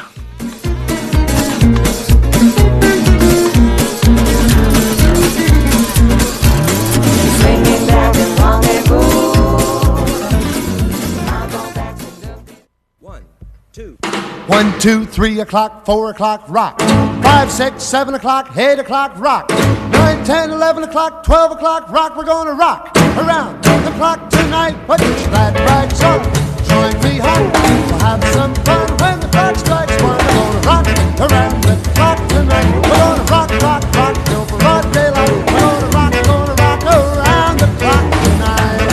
[14.55, 16.79] One, two, three o'clock, four o'clock, rock.
[16.79, 19.51] Five, six, seven o'clock, eight o'clock, rock.
[19.51, 22.17] Nine, ten, eleven o'clock, twelve o'clock, rock.
[22.17, 24.77] We're gonna rock around the clock tonight.
[24.87, 26.23] Put your that rags on,
[26.71, 27.51] join me home.
[27.51, 30.23] We'll have some fun when the clock strikes one.
[30.23, 30.87] We're gonna rock
[31.19, 32.71] around the clock tonight.
[32.79, 35.35] We're gonna rock, rock, rock till broad daylight.
[35.51, 38.87] We're gonna rock, gonna rock around the clock tonight.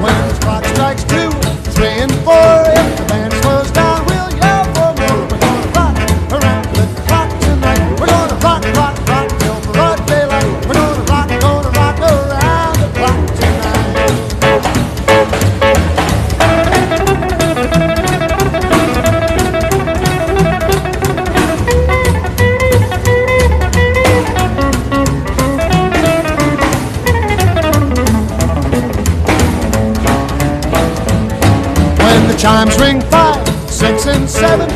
[0.00, 1.28] When the clock strikes two,
[1.76, 2.75] three, and four.
[32.46, 34.75] chimes ring five, six, and seven.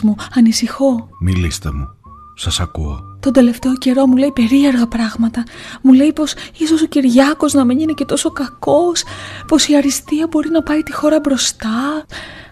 [0.00, 1.08] μου, ανησυχώ.
[1.20, 1.88] Μιλήστε μου,
[2.34, 3.00] σας ακούω.
[3.20, 5.44] Τον τελευταίο καιρό μου λέει περίεργα πράγματα.
[5.82, 9.02] Μου λέει πως ίσως ο Κυριάκος να μην είναι και τόσο κακός,
[9.46, 12.04] πως η αριστεία μπορεί να πάει τη χώρα μπροστά.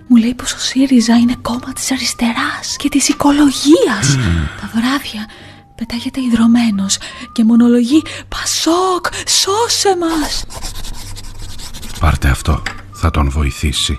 [0.06, 4.16] Μου λέει πως ο ΣΥΡΙΖΑ είναι κόμμα της αριστεράς και της οικολογίας.
[4.60, 5.26] Τα βράδια
[5.74, 6.98] πετάγεται ιδρωμένος
[7.32, 10.44] και μονολογεί «Πασόκ, σώσε μας!»
[12.00, 13.98] Πάρτε αυτό, θα τον βοηθήσει.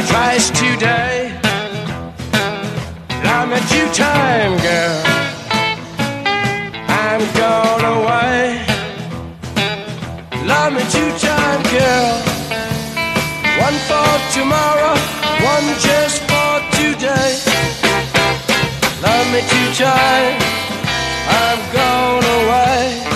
[0.00, 1.16] me twice today.
[3.24, 4.96] Love me two time, girl.
[7.02, 8.42] I'm gone away.
[10.50, 12.12] Love me two time, girl.
[13.66, 14.96] One for tomorrow,
[15.54, 17.30] one just for today.
[19.06, 20.34] Love me two time.
[21.38, 23.10] I'm gone away.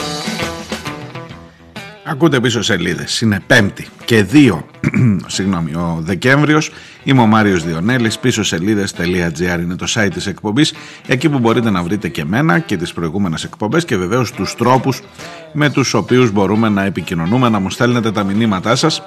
[2.04, 3.04] Ακούτε πίσω σελίδε.
[3.22, 4.58] Είναι Πέμπτη και 2,
[5.26, 6.70] συγγνώμη, ο Δεκέμβριος.
[7.04, 8.18] Είμαι ο Μάριος Διονέλης.
[8.18, 10.72] Πίσω σελίδε.gr είναι το site της εκπομπής.
[11.06, 15.00] Εκεί που μπορείτε να βρείτε και μένα και τις προηγούμενες εκπομπές και βεβαίως τους τρόπους
[15.52, 19.02] με τους οποίους μπορούμε να επικοινωνούμε, να μου στέλνετε τα μηνύματά σας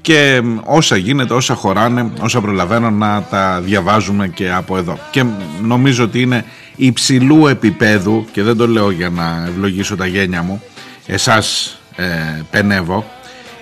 [0.00, 4.98] και όσα γίνεται, όσα χωράνε, όσα προλαβαίνω να τα διαβάζουμε και από εδώ.
[5.10, 5.24] Και
[5.62, 6.44] νομίζω ότι είναι
[6.76, 10.62] υψηλού επίπεδου και δεν το λέω για να ευλογήσω τα γένια μου,
[11.06, 12.04] εσάς ε,
[12.50, 13.04] πενεύω,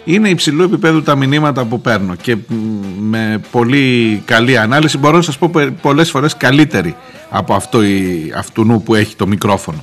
[0.05, 2.55] είναι υψηλού επίπεδου τα μηνύματα που παίρνω και μ,
[3.01, 6.97] με πολύ καλή ανάλυση μπορώ να σας πω πε- πολλές φορές καλύτερη
[7.31, 9.83] από αυτό η, αυτού νου που έχει το μικρόφωνο.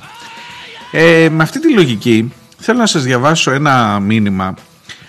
[0.90, 4.54] Ε, με αυτή τη λογική θέλω να σας διαβάσω ένα μήνυμα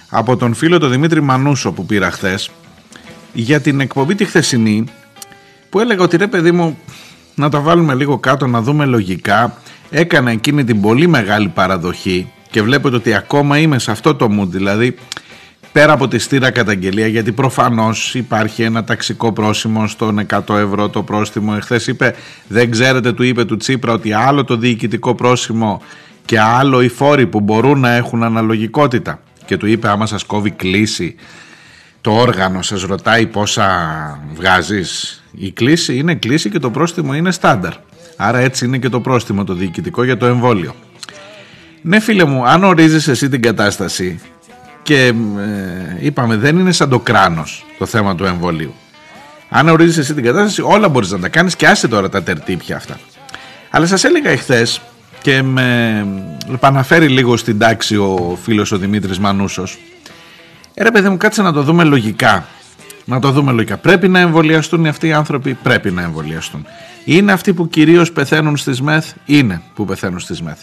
[0.10, 2.52] από τον φίλο τον Δημήτρη Μανούσο που πήρα χθες
[3.34, 4.84] για την εκπομπή τη χθεσινή
[5.69, 6.78] που έλεγα ότι ρε παιδί μου
[7.36, 9.58] να τα βάλουμε λίγο κάτω να δούμε λογικά
[9.89, 14.48] έκανα εκείνη την πολύ μεγάλη παραδοχή και βλέπετε ότι ακόμα είμαι σε αυτό το mood
[14.48, 14.96] δηλαδή
[15.72, 21.04] πέρα από τη στήρα καταγγελία γιατί προφανώς υπάρχει ένα ταξικό πρόσημο στον 100 ευρώ το
[21.04, 21.54] πρόστιμο.
[21.58, 22.16] Εχθές είπε
[22.48, 25.82] δεν ξέρετε του είπε του Τσίπρα ότι άλλο το διοικητικό πρόσημο
[26.26, 29.20] και άλλο οι φόροι που μπορούν να έχουν αναλογικότητα.
[29.46, 31.16] Και του είπε άμα σας κόβει κλίση
[32.02, 33.70] το όργανο σας ρωτάει πόσα
[34.36, 37.74] βγάζεις η κλίση είναι κλίση και το πρόστιμο είναι στάνταρ.
[38.18, 40.76] Άρα έτσι είναι και το πρόστιμο το διοικητικό για το εμβόλιο
[41.84, 44.19] ναι φίλε μου αν ορίζεις εσύ την κατάσταση
[44.84, 45.13] και ε,
[46.00, 48.74] είπαμε δεν είναι σαν το κράνος το θέμα του εμβολίου.
[49.50, 52.76] Αν ορίζεις εσύ την κατάσταση όλα μπορείς να τα κάνεις και άσε τώρα τα τερτύπια
[52.76, 53.00] αυτά.
[53.69, 54.82] Αλλά σας έλεγα εχθές
[55.22, 56.08] και με
[56.54, 59.78] επαναφέρει λίγο στην τάξη ο φίλος ο Δημήτρης Μανούσος.
[60.74, 62.48] Ε, ρε παιδί μου κάτσε να το δούμε λογικά
[63.06, 63.78] να το δούμε λογικά.
[63.78, 66.66] Πρέπει να εμβολιαστούν αυτοί οι άνθρωποι, πρέπει να εμβολιαστούν.
[67.06, 70.58] Είναι αυτοί που κυρίως πεθαίνουν στις ΜΕΘ, είναι που πεθαίνουν στις ΜΕΘ.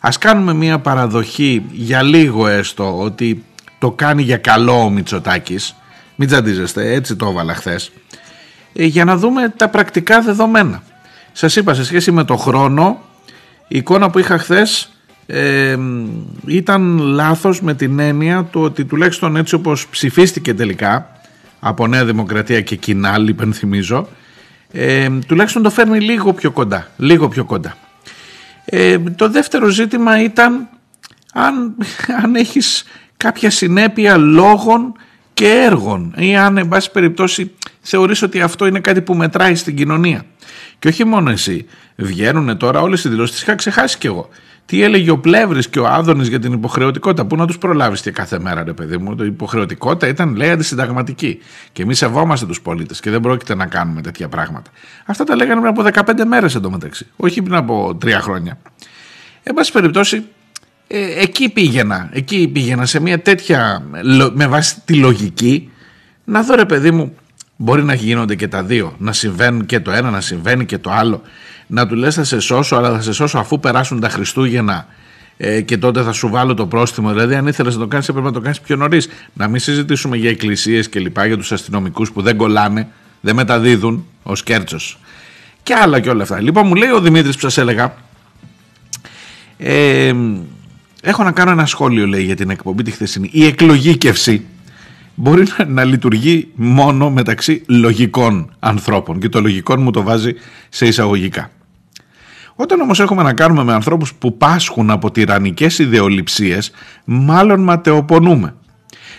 [0.00, 3.44] Ας κάνουμε μια παραδοχή για λίγο έστω ότι
[3.78, 5.74] το κάνει για καλό ο Μητσοτάκης.
[6.16, 7.92] Μην τζαντίζεστε, έτσι το έβαλα χθες.
[8.72, 10.82] Για να δούμε τα πρακτικά δεδομένα.
[11.32, 13.00] Σας είπα σε σχέση με το χρόνο,
[13.68, 14.90] η εικόνα που είχα χθες
[15.26, 15.76] ε,
[16.46, 21.15] ήταν λάθος με την έννοια του ότι τουλάχιστον έτσι όπως ψηφίστηκε τελικά
[21.60, 24.08] από Νέα Δημοκρατία και Κινάλ, υπενθυμίζω,
[24.72, 26.88] ε, τουλάχιστον το φέρνει λίγο πιο κοντά.
[26.96, 27.76] Λίγο πιο κοντά.
[28.64, 30.68] Ε, το δεύτερο ζήτημα ήταν
[31.32, 31.76] αν,
[32.22, 32.84] αν έχεις
[33.16, 34.94] κάποια συνέπεια λόγων
[35.34, 39.76] και έργων ή αν εν πάση περιπτώσει θεωρείς ότι αυτό είναι κάτι που μετράει στην
[39.76, 40.24] κοινωνία.
[40.78, 41.66] Και όχι μόνο εσύ.
[41.96, 44.28] Βγαίνουν τώρα όλες οι δηλώσεις, τις είχα ξεχάσει κι εγώ.
[44.66, 48.10] Τι έλεγε ο Πλεύρης και ο Άδωνης για την υποχρεωτικότητα; Πού να τους προλάβεις και
[48.10, 51.38] κάθε μέρα, ρε παιδί μου; Η υποχρεωτικότητα ήταν, λέει, αντισυνταγματική.
[51.72, 54.70] Και εμείς σεβόμαστε τους πολίτες και δεν πρόκειται να κάνουμε τέτοια πράγματα.
[55.06, 57.06] Αυτά τα λέγανε πριν από 15 μέρες εντωμεταξύ.
[57.16, 58.58] Όχι πριν από τρία χρόνια.
[59.42, 60.24] Εν πάση περιπτώσει,
[60.86, 62.08] ε, εκεί πήγαινα.
[62.12, 63.82] Εκεί πήγαινα σε μια τέτοια.
[64.32, 65.70] με βάση τη λογική
[66.24, 67.14] να δω, ρε παιδί μου,
[67.56, 68.94] μπορεί να γίνονται και τα δύο.
[68.98, 71.22] Να συμβαίνουν και το ένα, να συμβαίνει και το άλλο
[71.66, 74.86] να του λες θα σε σώσω αλλά θα σε σώσω αφού περάσουν τα Χριστούγεννα
[75.36, 77.10] ε, και τότε θα σου βάλω το πρόστιμο.
[77.12, 79.08] Δηλαδή αν ήθελες να το κάνεις έπρεπε να το κάνεις πιο νωρίς.
[79.32, 82.88] να μην συζητήσουμε για εκκλησίες και λοιπά για τους αστυνομικούς που δεν κολλάνε
[83.20, 84.98] δεν μεταδίδουν ο Κέρτσος.
[85.62, 86.40] Και άλλα και όλα αυτά.
[86.40, 87.94] Λοιπόν μου λέει ο Δημήτρης που σας έλεγα
[89.58, 90.14] ε,
[91.02, 93.28] έχω να κάνω ένα σχόλιο λέει για την εκπομπή τη χθεσινή.
[93.32, 94.44] Η εκλογήκευση
[95.14, 99.20] μπορεί να, να λειτουργεί μόνο μεταξύ λογικών ανθρώπων.
[99.20, 100.34] Και το λογικών μου το βάζει
[100.68, 101.50] σε εισαγωγικά.
[102.56, 106.70] Όταν όμως έχουμε να κάνουμε με ανθρώπους που πάσχουν από τυραννικές ιδεολειψίες,
[107.04, 108.54] μάλλον ματαιοπονούμε.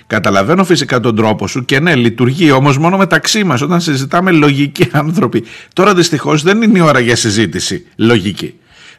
[0.07, 4.89] Καταλαβαίνω φυσικά τον τρόπο σου και ναι, λειτουργεί όμως μόνο μεταξύ μας όταν συζητάμε λογικοί
[4.91, 5.43] άνθρωποι.
[5.73, 8.53] Τώρα δυστυχώς δεν είναι η ώρα για συζήτηση λογική.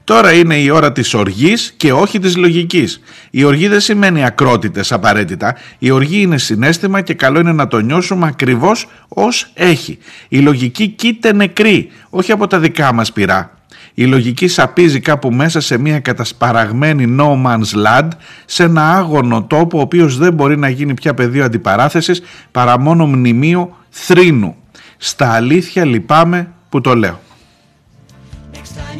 [0.04, 3.00] Τώρα είναι η ώρα της οργής και όχι της λογικής.
[3.30, 5.56] Η οργή δεν σημαίνει ακρότητες απαραίτητα.
[5.78, 9.98] Η οργή είναι συνέστημα και καλό είναι να το νιώσουμε ακριβώς ως έχει.
[10.28, 13.57] Η λογική κοίται νεκρή, όχι από τα δικά μας πειρά.
[14.00, 18.08] Η λογική σαπίζει κάπου μέσα σε μια κατασπαραγμένη no man's land,
[18.44, 23.06] σε ένα άγωνο τόπο ο οποίος δεν μπορεί να γίνει πια πεδίο αντιπαράθεσης παρά μόνο
[23.06, 24.54] μνημείο θρήνου.
[24.96, 27.20] Στα αλήθεια λυπάμαι που το λέω.
[28.52, 28.98] Next time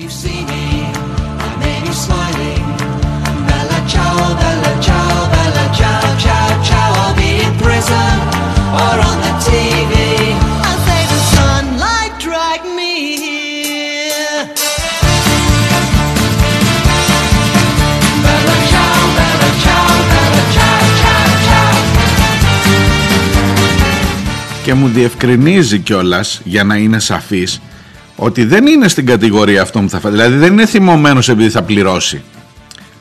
[24.69, 27.61] και μου διευκρινίζει κιόλας για να είναι σαφής
[28.16, 30.12] ότι δεν είναι στην κατηγορία αυτό που θα φάει.
[30.12, 32.23] Δηλαδή δεν είναι θυμωμένος επειδή θα πληρώσει.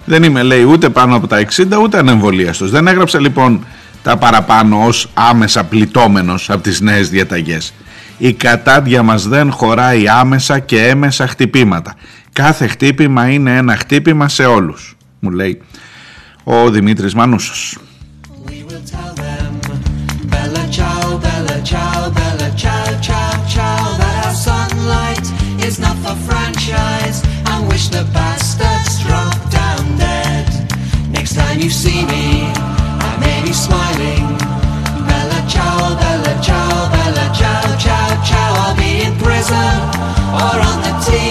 [0.06, 2.70] Δεν είμαι λέει ούτε πάνω από τα 60 ούτε ανεμβολίαστος.
[2.72, 3.66] Δεν έγραψε λοιπόν
[4.04, 7.74] τα παραπάνω ως άμεσα πληττόμενος από τις νέες διαταγές.
[8.18, 11.96] Η κατάντια μας δεν χωράει άμεσα και έμεσα χτυπήματα.
[12.34, 15.62] Κάθε χτύπημα είναι ένα χτύπημα σε όλους, μου λέει
[16.44, 17.78] ο Δημήτρης Μανούσος.
[21.68, 25.28] Ciao, Bella ciao, ciao, ciao, that our sunlight
[25.68, 30.48] is not for franchise, and wish the bastards drop down dead.
[31.12, 32.48] Next time you see me,
[33.10, 34.26] I may be smiling.
[35.10, 39.76] Bella ciao, Bella ciao, Bella ciao, ciao, ciao, I'll be in prison
[40.40, 41.27] or on the TV.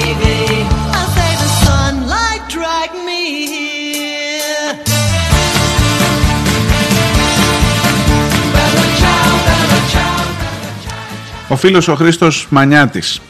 [11.48, 13.20] Ο φίλος ο Χρήστος Μανιάτης.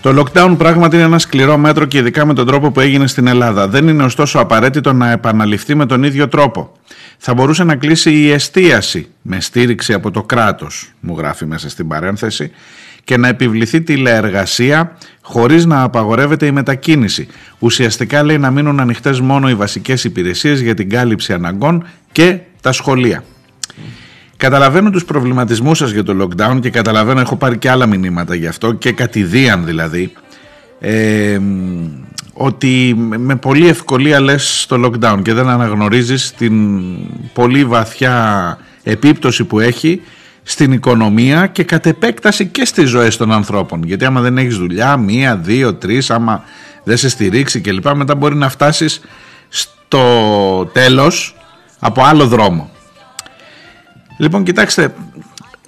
[0.00, 3.26] Το lockdown πράγματι είναι ένα σκληρό μέτρο και ειδικά με τον τρόπο που έγινε στην
[3.26, 3.68] Ελλάδα.
[3.68, 6.72] Δεν είναι ωστόσο απαραίτητο να επαναληφθεί με τον ίδιο τρόπο.
[7.18, 11.88] Θα μπορούσε να κλείσει η εστίαση με στήριξη από το κράτος, μου γράφει μέσα στην
[11.88, 12.50] παρένθεση,
[13.04, 17.28] και να επιβληθεί τηλεεργασία χωρίς να απαγορεύεται η μετακίνηση.
[17.58, 22.72] Ουσιαστικά λέει να μείνουν ανοιχτές μόνο οι βασικές υπηρεσίες για την κάλυψη αναγκών και τα
[22.72, 23.24] σχολεία.
[24.40, 28.46] Καταλαβαίνω τους προβληματισμούς σας για το lockdown και καταλαβαίνω, έχω πάρει και άλλα μηνύματα γι'
[28.46, 30.12] αυτό και κατηδίαν δηλαδή,
[30.80, 31.38] ε,
[32.32, 36.80] ότι με πολύ ευκολία λες το lockdown και δεν αναγνωρίζεις την
[37.32, 40.00] πολύ βαθιά επίπτωση που έχει
[40.42, 43.82] στην οικονομία και κατ' επέκταση και στις ζωές των ανθρώπων.
[43.82, 46.44] Γιατί άμα δεν έχεις δουλειά, μία, δύο, τρεις, άμα
[46.84, 47.88] δεν σε στηρίξει κλπ.
[47.94, 49.00] Μετά μπορεί να φτάσεις
[49.48, 51.36] στο τέλος
[51.78, 52.69] από άλλο δρόμο.
[54.20, 54.94] Λοιπόν, κοιτάξτε,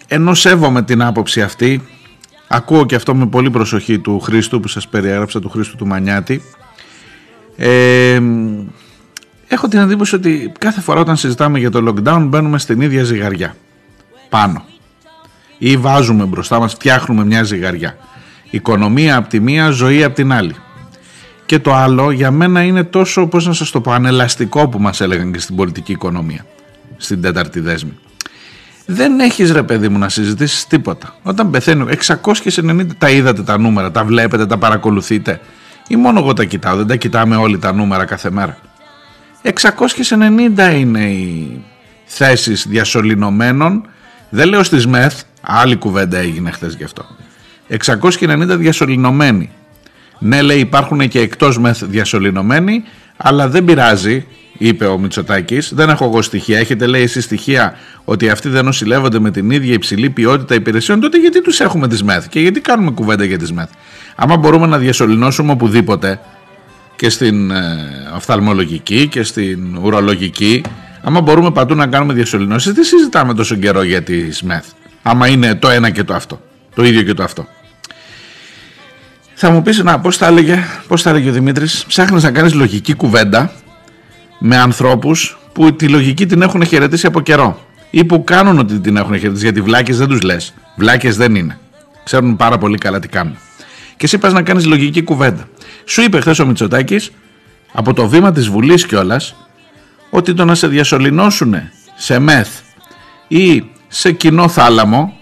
[0.08, 1.82] ενώ σέβομαι την άποψη αυτή,
[2.48, 6.42] ακούω και αυτό με πολύ προσοχή του Χρήστου που σας περιέγραψα, του Χρήστου του Μανιάτη,
[7.56, 8.20] ε,
[9.48, 13.56] έχω την εντύπωση ότι κάθε φορά όταν συζητάμε για το lockdown μπαίνουμε στην ίδια ζυγαριά.
[14.28, 14.64] Πάνω.
[15.58, 17.96] Ή βάζουμε μπροστά μας, φτιάχνουμε μια ζυγαριά.
[18.50, 20.54] Οικονομία από τη μία, ζωή από την άλλη.
[21.46, 25.00] Και το άλλο για μένα είναι τόσο, πώς να σας το πω, ανελαστικό που μας
[25.00, 26.46] έλεγαν και στην πολιτική οικονομία.
[26.96, 27.98] Στην τέταρτη δέσμη.
[28.86, 31.14] Δεν έχεις ρε παιδί μου να συζητήσεις τίποτα.
[31.22, 35.40] Όταν πεθαίνει 690 τα είδατε τα νούμερα, τα βλέπετε, τα παρακολουθείτε;
[35.88, 38.58] Ή μόνο εγώ τα κοιτάω, δεν τα κοιτάμε όλοι τα νούμερα κάθε μέρα;
[39.42, 41.64] 690 είναι οι
[42.04, 43.86] θέσεις διασωληνωμένων.
[44.30, 47.06] Δεν λέω στις ΜΕΘ, άλλη κουβέντα έγινε χθες γι' αυτό.
[47.68, 49.50] 690 διασωληνωμένοι.
[50.18, 52.84] Ναι, λέει υπάρχουν και εκτός ΜΕΘ διασωληνωμένοι,
[53.16, 54.26] αλλά δεν πειράζει,
[54.66, 55.74] είπε ο Μητσοτάκης.
[55.74, 56.58] Δεν έχω εγώ στοιχεία.
[56.58, 61.18] Έχετε λέει εσείς στοιχεία ότι αυτοί δεν νοσηλεύονται με την ίδια υψηλή ποιότητα υπηρεσιών; Τότε
[61.18, 63.68] γιατί τους έχουμε τις ΜΕΘ; Και γιατί κάνουμε κουβέντα για τις ΜΕΘ;
[64.16, 66.20] Άμα μπορούμε να διασωληνώσουμε οπουδήποτε
[66.96, 67.76] και στην ε,
[68.14, 70.62] οφθαλμολογική και στην ουρολογική,
[71.02, 74.64] άμα μπορούμε παντού να κάνουμε διασωληνώσεις, τι συζητάμε τόσο καιρό για τις ΜΕΘ.
[75.02, 76.40] Άμα είναι το ένα και το αυτό.
[76.74, 77.46] Το ίδιο και το αυτό.
[79.34, 82.54] Θα μου πεις, να, πώς θα έλεγε, πώς θα έλεγε ο Δημήτρης, ψάχνεις να κάνεις
[82.54, 83.52] λογική κουβέντα
[84.38, 87.60] με ανθρώπους που τη λογική την έχουν χαιρετήσει από καιρό
[87.90, 91.58] ή που κάνουν ότι την έχουν χαιρετήσει γιατί βλάκες δεν τους λες, βλάκες δεν είναι.
[92.04, 93.36] Ξέρουν πάρα πολύ καλά τι κάνουν.
[93.96, 95.48] Και εσύ πας να κάνεις λογική κουβέντα.
[95.84, 97.10] Σου είπε χθες ο Μητσοτάκης
[97.72, 99.34] από το βήμα της Βουλής κιόλας
[100.10, 101.54] ότι το να σε διασωληνώσουν
[101.96, 102.48] σε μεθ
[103.28, 105.16] ή σε κοινό θάλαμο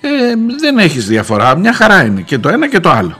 [0.00, 3.18] ε, δεν έχεις διαφορά, μια χαρά είναι και το ένα και το άλλο.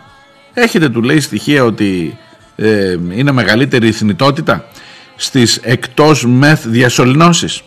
[0.53, 2.19] Έχετε του λέει στοιχεία ότι
[2.57, 4.65] ε, είναι μεγαλύτερη η θνητότητα;
[5.17, 7.63] Στις εκτός μεθ διασωληνώσεις.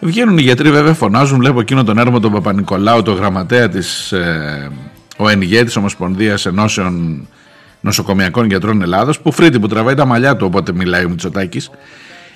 [0.00, 4.70] Βγαίνουν οι γιατροί βέβαια φωνάζουν, βλέπω εκείνο τον έρμο τον Παπα-Νικολάου, το γραμματέα της ε,
[5.16, 7.26] ΟΕΝΓΕ της Ομοσπονδίας Ενώσεων
[7.80, 11.70] Νοσοκομιακών Γιατρών Ελλάδος που φρύτει που τραβάει τα μαλλιά του όποτε μιλάει ο Μητσοτάκης.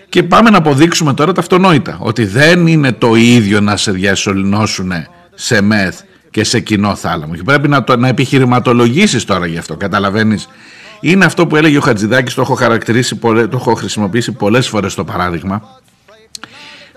[0.08, 4.92] Και πάμε να αποδείξουμε τώρα τα αυτονόητα ότι δεν είναι το ίδιο να σε διασωληνώσουν
[5.34, 6.00] σε μεθ
[6.30, 7.34] και σε κοινό θάλαμο.
[7.34, 10.48] Και πρέπει να, το, να επιχειρηματολογήσεις τώρα γι' αυτό καταλαβαίνεις;
[11.00, 15.04] Είναι αυτό που έλεγε ο Χατζηδάκης το έχω, χαρακτηρίσει, το έχω χρησιμοποιήσει πολλές φορές το
[15.04, 15.62] παράδειγμα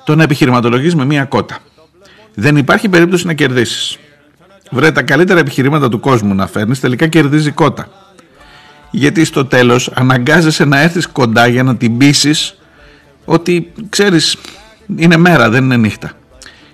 [0.03, 1.57] το να επιχειρηματολογείς με μία κότα
[2.33, 3.97] δεν υπάρχει περίπτωση να κερδίσεις
[4.69, 7.87] Βρε τα καλύτερα επιχειρήματα του κόσμου να φέρνεις, τελικά κερδίζει κότα.
[8.91, 12.57] Γιατί στο τέλος αναγκάζεσαι να έρθεις κοντά για να την πείσεις
[13.25, 14.37] ότι ξέρεις
[14.95, 16.11] είναι μέρα δεν είναι νύχτα.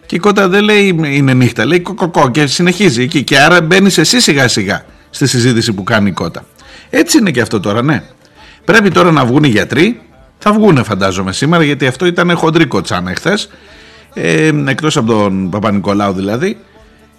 [0.06, 3.98] Και η κότα δεν λέει είναι νύχτα, λέει κοκοκό και συνεχίζει εκεί και άρα μπαίνεις
[3.98, 6.46] εσύ σιγά σιγά στη συζήτηση που κάνει η κότα.
[6.90, 8.04] Έτσι είναι και αυτό τώρα, ναι.
[8.66, 10.02] Πρέπει τώρα να βγουν οι γιατροί,
[10.38, 13.50] θα βγουν φαντάζομαι σήμερα γιατί αυτό ήταν χοντρή κοτσάνα εχθές.
[14.14, 16.58] Ε, εκτός από τον Παπα-Νικολάου δηλαδή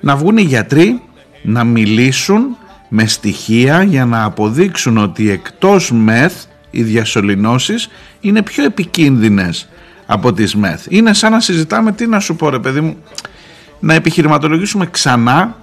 [0.01, 1.03] να βγουν οι γιατροί
[1.43, 2.57] να μιλήσουν
[2.89, 7.89] με στοιχεία για να αποδείξουν ότι εκτός μεθ οι διασωληνώσεις
[8.21, 9.69] είναι πιο επικίνδυνες
[10.07, 10.87] από τις μεθ.
[10.89, 12.97] Είναι σαν να συζητάμε τι να σου πω ρε παιδί μου
[13.81, 15.57] να επιχειρηματολογήσουμε ξανά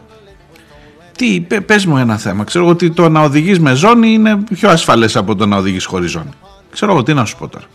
[1.18, 2.44] τι, πες μου ένα θέμα.
[2.44, 6.12] Ξέρω ότι το να οδηγείς με ζώνη είναι πιο ασφαλές από το να οδηγείς χωρίς
[6.12, 6.30] ζώνη.
[6.72, 7.66] Ξέρω εγώ τι να σου πω τώρα.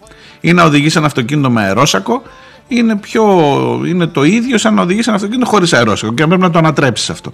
[0.41, 2.23] Ή να οδηγείς ένα αυτοκίνητο με αερόσακο
[2.69, 3.25] είναι, πιο,
[3.87, 7.11] είναι το ίδιο σαν να οδηγήσει ένα αυτοκίνητο χωρίς αερόσακο και πρέπει να το ανατρέψεις
[7.11, 7.33] αυτό.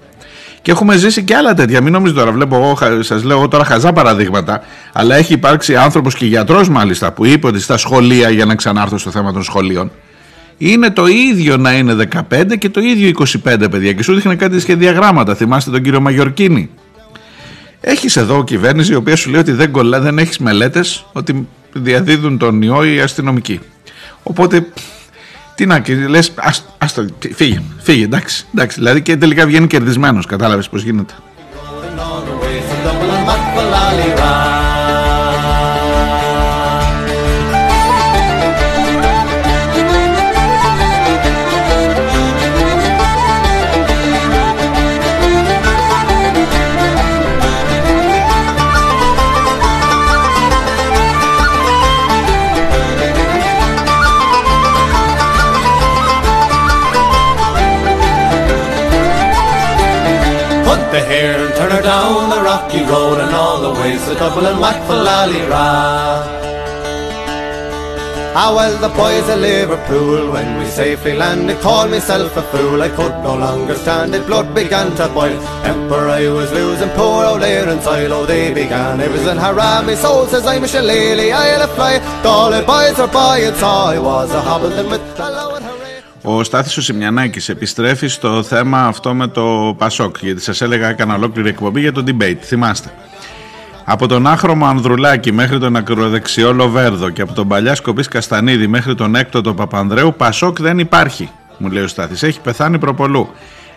[0.62, 1.80] Και έχουμε ζήσει και άλλα τέτοια.
[1.80, 6.26] Μην νομίζετε τώρα, βλέπω εγώ, σας λέω τώρα χαζά παραδείγματα, αλλά έχει υπάρξει άνθρωπος και
[6.26, 9.90] γιατρός μάλιστα που είπε ότι στα σχολεία, για να ξανάρθω στο θέμα των σχολείων,
[10.58, 13.10] είναι το ίδιο να είναι 15 και το ίδιο
[13.44, 13.92] 25 παιδιά.
[13.92, 15.34] Και σου δείχνει κάτι σχεδιαγράμματα.
[15.34, 16.70] Θυμάστε τον κύριο Μαγιορκίνη;
[17.80, 22.38] Έχεις εδώ κυβέρνηση η οποία σου λέει ότι δεν κολλά, δεν έχεις μελέτες, ότι διαδίδουν
[22.38, 23.60] τον ιό οι αστυνομικοί.
[24.22, 24.66] Οπότε
[25.54, 26.32] τι να λες,
[26.78, 28.78] άστο, φύγε, φύγε, εντάξει, εντάξει.
[28.78, 31.14] Δηλαδή και τελικά βγαίνει κερδισμένος, κατάλαβες πώς γίνεται.
[64.13, 66.37] the ways to Dublin, whack for Lally-Ra.
[68.41, 72.81] Ah, well, the boys of Liverpool, when we safely landed, called myself a fool.
[72.81, 75.39] I could no longer stand it, blood began to boil.
[75.63, 78.99] Emperor, I was losing poor old air and soil, oh, they began.
[78.99, 81.97] It was in haram, my soul says I'm a shillelagh, I'll fly.
[82.23, 85.65] The all the boys are by and saw I was a hobbleton with hello and
[85.65, 86.03] hooray.
[86.21, 91.15] Ο Στάθης ο Σιμιανάκης επιστρέφει στο θέμα αυτό με το Πασόκ γιατί σας έλεγα έκανα
[91.15, 92.89] ολόκληρη εκπομπή για το debate, θυμάστε.
[93.84, 98.94] Από τον άχρωμο Ανδρουλάκη μέχρι τον ακροδεξιό Λοβέρδο και από τον παλιά Σκοπής Καστανίδη μέχρι
[98.94, 103.28] τον έκτοτο Παπανδρέου Πασόκ δεν υπάρχει, μου λέει ο Στάθης, έχει πεθάνει προπολού.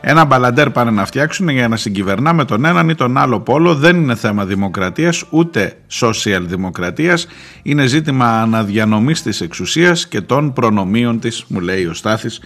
[0.01, 3.75] Ένα μπαλαντέρ πάνε να φτιάξουν για να συγκυβερνά με τον έναν ή τον άλλο πόλο.
[3.75, 7.27] Δεν είναι θέμα δημοκρατίας ούτε social δημοκρατίας.
[7.61, 12.41] Είναι ζήτημα αναδιανομής της εξουσίας και των προνομίων της, μου λέει ο Στάθης.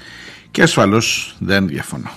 [0.52, 2.10] Και ασφαλώς δεν διαφωνώ.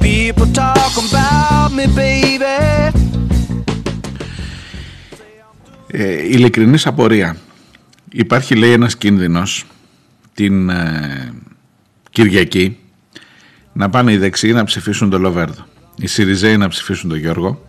[0.00, 2.92] People talk about me, baby.
[5.86, 7.36] Ε, ειλικρινής απορία.
[8.12, 9.64] Υπάρχει λέει ένας κίνδυνος
[10.34, 11.32] την ε,
[12.10, 12.78] Κυριακή
[13.72, 15.66] να πάνε οι δεξιοί να ψηφίσουν τον Λοβέρδο.
[15.96, 17.62] Οι Σιριζέοι να ψηφίσουν τον Γιώργο.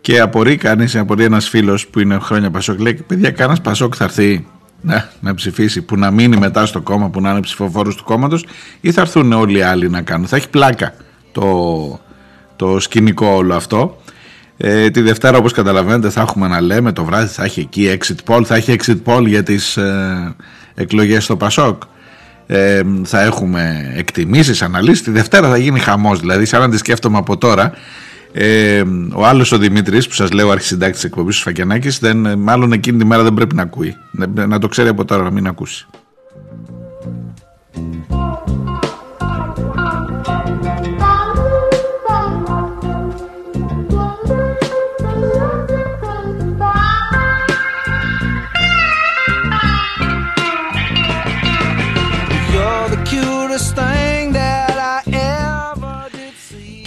[0.00, 4.04] Και απορεί κανείς, απορεί ένας φίλος που είναι χρόνια Πασόκ, λέει: Παιδιά, κανένας Πασόκ θα
[4.04, 4.46] έρθει
[4.80, 8.46] να, να ψηφίσει, που να μείνει μετά στο κόμμα, που να είναι ψηφοφόρος του κόμματος,
[8.80, 10.26] ή θα έρθουν όλοι οι άλλοι να κάνουν.
[10.26, 10.94] Θα έχει πλάκα
[11.32, 12.00] το,
[12.56, 13.96] το σκηνικό όλο αυτό.
[14.56, 18.34] Ε, τη Δευτέρα όπως καταλαβαίνετε θα έχουμε να λέμε το βράδυ θα έχει εκεί exit
[18.34, 20.34] poll, θα έχει exit poll για τις ε,
[20.74, 21.82] εκλογές στο Πασόκ.
[22.46, 25.02] Ε, θα έχουμε εκτιμήσεις, αναλύσεις.
[25.02, 27.72] Τη Δευτέρα θα γίνει χαμός, δηλαδή σαν να τη σκέφτομαι από τώρα.
[28.32, 28.82] Ε,
[29.14, 32.98] ο άλλος ο Δημήτρης που σας λέω αρχισυντάκτης της εκπομπής του Φακιανάκης δεν, μάλλον εκείνη
[32.98, 33.96] τη μέρα δεν πρέπει να ακούει.
[34.10, 35.86] Να, να το ξέρει από τώρα να μην ακούσει.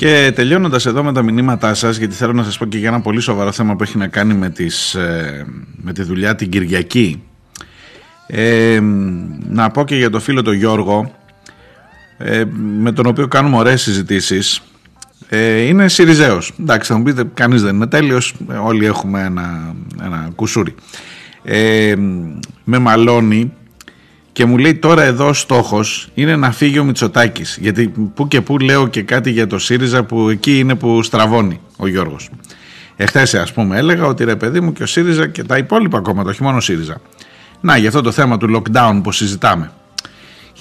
[0.04, 3.01] Και τελειώνοντας εδώ με τα μηνύματά σας, γιατί θέλω να σας πω και για ένα
[3.01, 5.45] πολύ σοβαρό θέμα που έχει να κάνει με, τις, ε,
[5.76, 7.24] με τη δουλειά την Κυριακή.
[8.28, 8.80] Ε,
[9.49, 11.12] να πω και για το φίλο τον Γιώργο,
[12.18, 12.43] ε,
[12.80, 14.62] με τον οποίο κάνουμε ωραίες συζητήσεις.
[15.30, 16.54] Ε, είναι Σιριζέος.
[16.60, 18.34] Εντάξει, θα μου πείτε, κανείς δεν είναι τέλειος,
[18.64, 20.76] όλοι έχουμε ένα, ένα κουσούρι.
[21.43, 21.95] Ε,
[22.64, 23.54] με μαλώνει
[24.34, 28.41] και μου λέει τώρα εδώ ο στόχος είναι να φύγει ο Μητσοτάκης γιατί που και
[28.41, 32.29] που λέω και κάτι για το ΣΥΡΙΖΑ που εκεί είναι που στραβώνει ο Γιώργος
[32.95, 36.29] Εχθές ας πούμε έλεγα ότι ρε παιδί μου και ο ΣΥΡΙΖΑ και τα υπόλοιπα κόμματα
[36.29, 37.01] όχι μόνο ο ΣΥΡΙΖΑ
[37.61, 39.71] να για αυτό το θέμα του lockdown που συζητάμε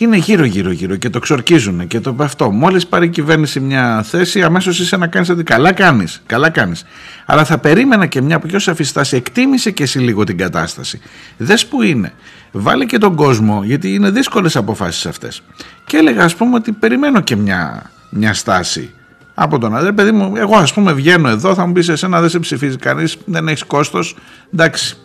[0.03, 2.51] είναι γύρω γύρω γύρω και το ξορκίζουν και το αυτό.
[2.51, 6.23] Μόλις πάρει η κυβέρνηση μια θέση, αμέσως είσαι να κάνεις ότι καλά κάνεις.
[6.27, 6.85] Καλά κάνεις.
[7.27, 9.17] Αλλά θα περίμενα και μια πιο σαφή στάση.
[9.17, 11.01] Εκτίμησε και εσύ λίγο την κατάσταση.
[11.37, 12.13] Δες που είναι.
[12.53, 15.43] Βάλε και τον κόσμο, γιατί είναι δύσκολες αποφάσεις αυτές.
[15.85, 18.95] Και έλεγα, ας πούμε, ότι περιμένω και μια, μια στάση
[19.35, 19.95] από τον αδερφό.
[19.95, 23.17] Παιδί μου, εγώ ας πούμε βγαίνω εδώ, θα μου πεις εσένα δεν σε ψηφίζει κανείς,
[23.25, 24.17] δεν έχεις κόστος.
[24.55, 24.97] Εντάξει,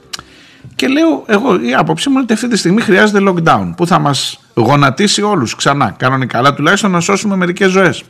[0.75, 3.99] και λέω, εγώ η άποψή μου είναι ότι αυτή τη στιγμή χρειάζεται lockdown που θα
[3.99, 5.95] μας γονατίσει όλους ξανά.
[5.97, 8.03] Κανονικά, αλλά τουλάχιστον να σώσουμε μερικές ζωές.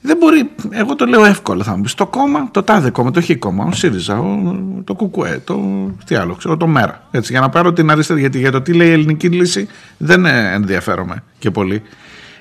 [0.00, 1.94] Δεν μπορεί, εγώ το λέω εύκολα θα μου πεις.
[1.94, 4.42] Το κόμμα, το τάδε κόμμα, το χ κόμμα, ο ΣΥΡΙΖΑ, ο,
[4.84, 5.60] το ΚΚΕ, το
[6.06, 7.08] τι άλλο, ξέρω, το ΜΕΡΑ.
[7.10, 10.26] Έτσι, για να πάρω την αριστερή, γιατί για το τι λέει η ελληνική λύση δεν
[10.26, 11.82] ενδιαφέρομαι και πολύ.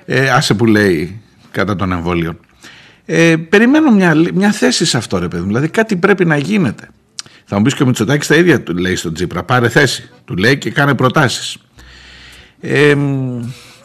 [0.06, 2.38] Ε, άσε που λέει κατά των εμβολίων.
[3.06, 6.90] Ε, περιμένω μια, μια θέση σε αυτό, ρε παιδί Δηλαδή κάτι πρέπει να γίνεται.
[7.46, 9.44] Θα μου πεις και ο Μητσοτάκης τα ίδια του λέει στον Τζίπρα.
[9.44, 10.10] Πάρε θέση.
[10.26, 11.58] Του λέει και κάνε προτάσεις.
[12.60, 12.96] Ε,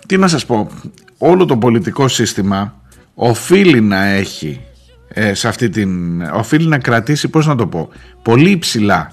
[0.06, 0.70] τι να σας πω,
[1.18, 2.81] όλο το πολιτικό σύστημα
[3.14, 4.60] οφείλει να έχει
[5.08, 7.88] ε, σε αυτή την, οφείλει να κρατήσει, πώς να το πω,
[8.22, 9.12] πολύ υψηλά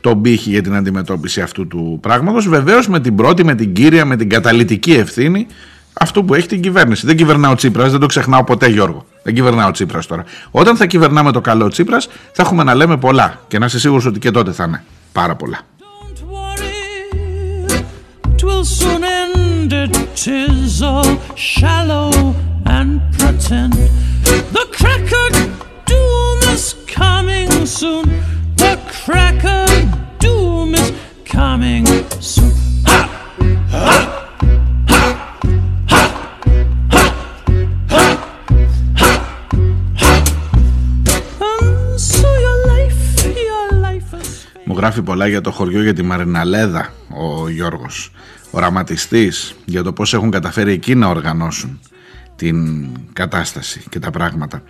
[0.00, 4.04] τον πύχη για την αντιμετώπιση αυτού του πράγματος, βεβαίως με την πρώτη, με την κύρια,
[4.04, 5.46] με την καταλητική ευθύνη
[6.00, 7.06] αυτό που έχει την κυβέρνηση.
[7.06, 9.06] Δεν κυβερνά ο Τσίπρας, δεν το ξεχνάω ποτέ, Γιώργο.
[9.22, 10.24] Δεν κυβερνά ο Τσίπρας τώρα.
[10.50, 13.40] Όταν θα κυβερνάμε το καλό Τσίπρας, θα έχουμε να λέμε πολλά.
[13.48, 15.58] Και να είσαι σίγουρος ότι και τότε θα είναι πάρα πολλά.
[15.80, 16.74] Don't worry,
[18.38, 19.72] 'twill soon end.
[19.72, 22.34] It is all shallow
[24.56, 24.64] The
[26.52, 28.06] is coming soon!
[44.64, 48.10] Μου γράφει πολλά για το χωριό για τη Μαριναλέδα ο Γιώργος.
[48.50, 51.80] Οραματιστής για το πώς έχουν καταφέρει εκεί να οργανώσουν
[52.36, 54.62] την κατάσταση και τα πράγματα.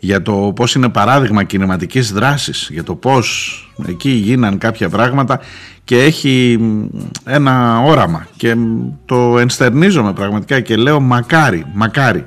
[0.00, 2.68] Για το πώς είναι παράδειγμα κινηματικής δράσης.
[2.72, 3.56] Για το πώς
[3.86, 5.40] εκεί γίναν κάποια πράγματα
[5.84, 6.58] και έχει
[7.24, 8.26] ένα όραμα.
[8.36, 8.56] Και
[9.04, 12.24] το ενστερνίζομαι πραγματικά και λέω μακάρι, μακάρι.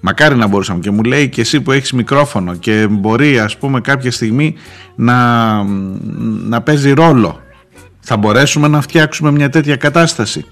[0.00, 3.80] Μακάρι να μπορούσαμε και μου λέει και εσύ που έχεις μικρόφωνο και μπορεί ας πούμε
[3.80, 4.54] κάποια στιγμή
[4.94, 5.62] να,
[6.48, 7.40] να παίζει ρόλο.
[8.00, 10.44] Θα μπορέσουμε να φτιάξουμε μια τέτοια κατάσταση.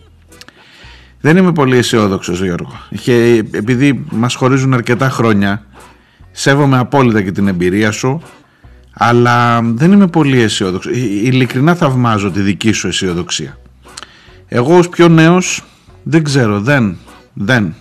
[1.23, 2.81] Δεν είμαι πολύ αισιόδοξος, Γιώργο.
[3.03, 5.65] Και επειδή μας χωρίζουν αρκετά χρόνια,
[6.33, 8.23] σέβομαι απόλυτα και την εμπειρία σου,
[8.93, 10.93] αλλά δεν είμαι πολύ αισιόδοξος.
[10.93, 13.59] Ε, Ειλικρινά θαυμάζω τη δική σου αισιοδοξία.
[14.49, 15.65] Εγώ ως πιο νέος
[16.03, 16.97] δεν ξέρω, δεν,
[17.33, 17.75] δεν.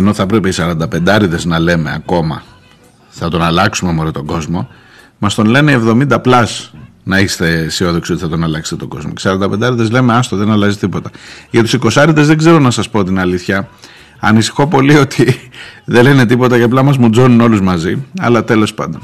[0.00, 2.42] Ενώ θα πρέπει οι 45 να λέμε ακόμα
[3.08, 4.68] θα τον αλλάξουμε μωρέ τον κόσμο,
[5.18, 6.72] μας τον λένε 70 πλάς
[7.04, 9.12] να είστε αισιόδοξοι ότι θα τον αλλάξετε τον κόσμο.
[9.12, 11.10] Και 45 λέμε άστο δεν αλλάζει τίποτα.
[11.50, 13.68] Για τους 20 δεν ξέρω να σας πω την αλήθεια.
[14.20, 15.50] Ανησυχώ πολύ ότι
[15.84, 18.04] δεν λένε τίποτα και απλά μας μουτζώνουν όλους μαζί.
[18.20, 19.02] Αλλά τέλος πάντων.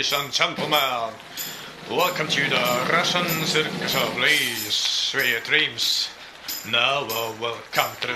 [0.00, 1.12] Ladies and gentlemen.
[1.90, 4.72] Welcome to the Russian Circus of Please,
[5.10, 6.08] Sweet Dreams.
[6.72, 8.14] Now, uh, welcome to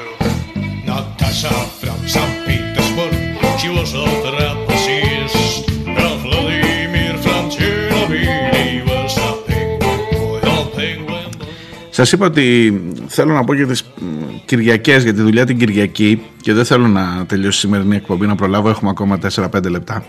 [0.89, 2.47] Natasha from St.
[2.47, 3.13] Petersburg.
[3.61, 5.69] She was a trapezist.
[6.01, 8.33] And Vladimir from Chernobyl.
[8.55, 11.49] He was a penguin boy, a penguin boy.
[11.91, 14.07] Σας είπα ότι θέλω να πω για τις μ,
[14.45, 18.35] Κυριακές, για τη δουλειά την Κυριακή και δεν θέλω να τελειώσει η σημερινή εκπομπή, να
[18.35, 20.05] προλάβω, έχουμε ακόμα 4-5 λεπτά.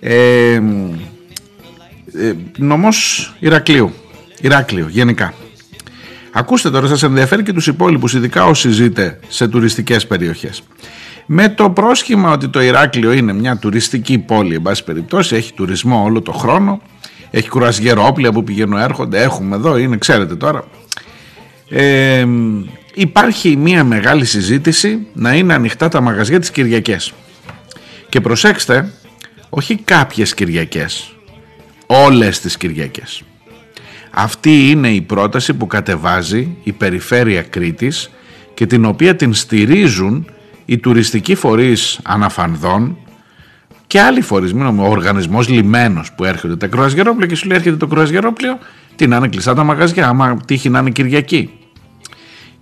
[0.00, 0.92] Ε, μ,
[2.14, 3.92] ε, νομός Ηρακλείου,
[4.40, 5.34] Ηράκλειο γενικά.
[6.32, 10.62] Ακούστε τώρα, σας ενδιαφέρει και τους υπόλοιπους, ειδικά όσοι ζείτε σε τουριστικές περιοχές.
[11.26, 16.02] με το πρόσχημα ότι το Ηράκλειο είναι μια τουριστική πόλη εν πάση περιπτώσει, έχει τουρισμό
[16.02, 16.80] όλο το χρόνο
[17.30, 20.64] έχει κουρασγερόπλια που πηγαίνουν έρχονται έχουμε εδώ είναι ξέρετε τώρα
[21.68, 22.26] ε,
[22.94, 27.12] υπάρχει μια μεγάλη συζήτηση να είναι ανοιχτά τα μαγαζιά τις Κυριακές
[28.08, 28.92] και προσέξτε
[29.48, 31.12] όχι κάποιες Κυριακές.
[31.86, 33.22] Όλες τις Κυριακές.
[34.10, 38.10] Αυτή είναι η πρόταση που κατεβάζει η Περιφέρεια Κρήτης
[38.54, 40.30] και την οποία την στηρίζουν
[40.64, 42.96] οι τουριστικοί φορείς αναφανδών
[43.86, 47.76] και άλλοι φορείς, μην ο οργανισμός λιμένος που έρχονται τα κρουαζιερόπλια και σου λέει έρχεται
[47.76, 48.58] το κρουαζιερόπλιο,
[48.96, 51.57] τι να είναι κλειστά τα μαγαζιά, άμα τύχει να είναι Κυριακή.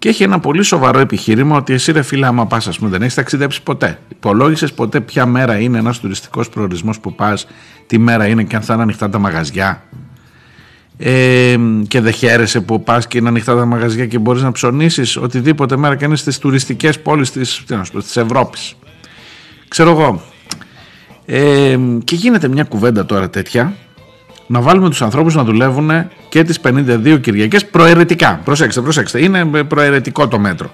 [0.06, 3.02] Και έχει ένα πολύ σοβαρό επιχείρημα ότι εσύ ρε φίλε άμα πας ας πούμε δεν
[3.02, 3.98] έχεις ταξιδέψει ποτέ.
[4.08, 7.46] Υπολόγισες ποτέ ποια μέρα είναι ένας τουριστικός προορισμός που πας,
[7.86, 9.82] τι μέρα είναι και αν θα είναι ανοιχτά τα μαγαζιά
[10.96, 11.56] ε,
[11.88, 15.76] και δεν χαίρεσαι που πας και είναι ανοιχτά τα μαγαζιά και μπορείς να ψωνίσεις οτιδήποτε
[15.76, 18.74] μέρα και είναι στις τουριστικές πόλεις της, τι να σου πω, της Ευρώπης.
[19.68, 20.22] Ξέρω εγώ.
[21.24, 23.76] Ε, και γίνεται μια κουβέντα τώρα τέτοια
[24.46, 25.90] να βάλουμε τους ανθρώπους να δουλεύουν
[26.28, 28.40] και τις 52 Κυριακές προαιρετικά.
[28.44, 29.22] Προσέξτε, προσέξτε.
[29.22, 30.70] Είναι προαιρετικό το μέτρο.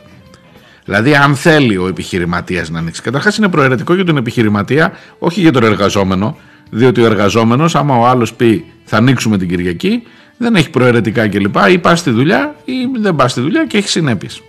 [0.84, 3.02] Δηλαδή, αν θέλει ο επιχειρηματίας να ανοίξει.
[3.02, 6.36] Καταρχάς, είναι προαιρετικό για τον επιχειρηματία, όχι για τον εργαζόμενο.
[6.70, 10.02] Διότι ο εργαζόμενος, άμα ο άλλος πει θα ανοίξουμε την Κυριακή,
[10.36, 11.56] δεν έχει προαιρετικά κλπ.
[11.70, 14.42] Ή πας στη δουλειά ή δεν πας στη δουλειά και έχει συνέπειες.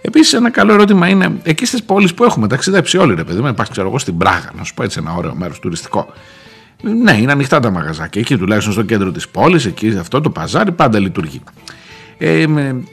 [0.00, 3.46] Επίσης, ένα καλό ερώτημα είναι εκεί στις πόλεις που έχουμε ταξιδέψει όλοι, ρε παιδί μου,
[3.46, 6.12] υπάρχει ξέρω εγώ στην Πράγα, να σου πω έτσι ένα ωραίο μέρος τουριστικό.
[7.02, 8.20] Ναι, είναι ανοιχτά τα μαγαζάκια.
[8.20, 11.42] Εκεί τουλάχιστον στο κέντρο της πόλης, εκεί αυτό το παζάρι πάντα λειτουργεί.
[12.18, 12.44] Ε,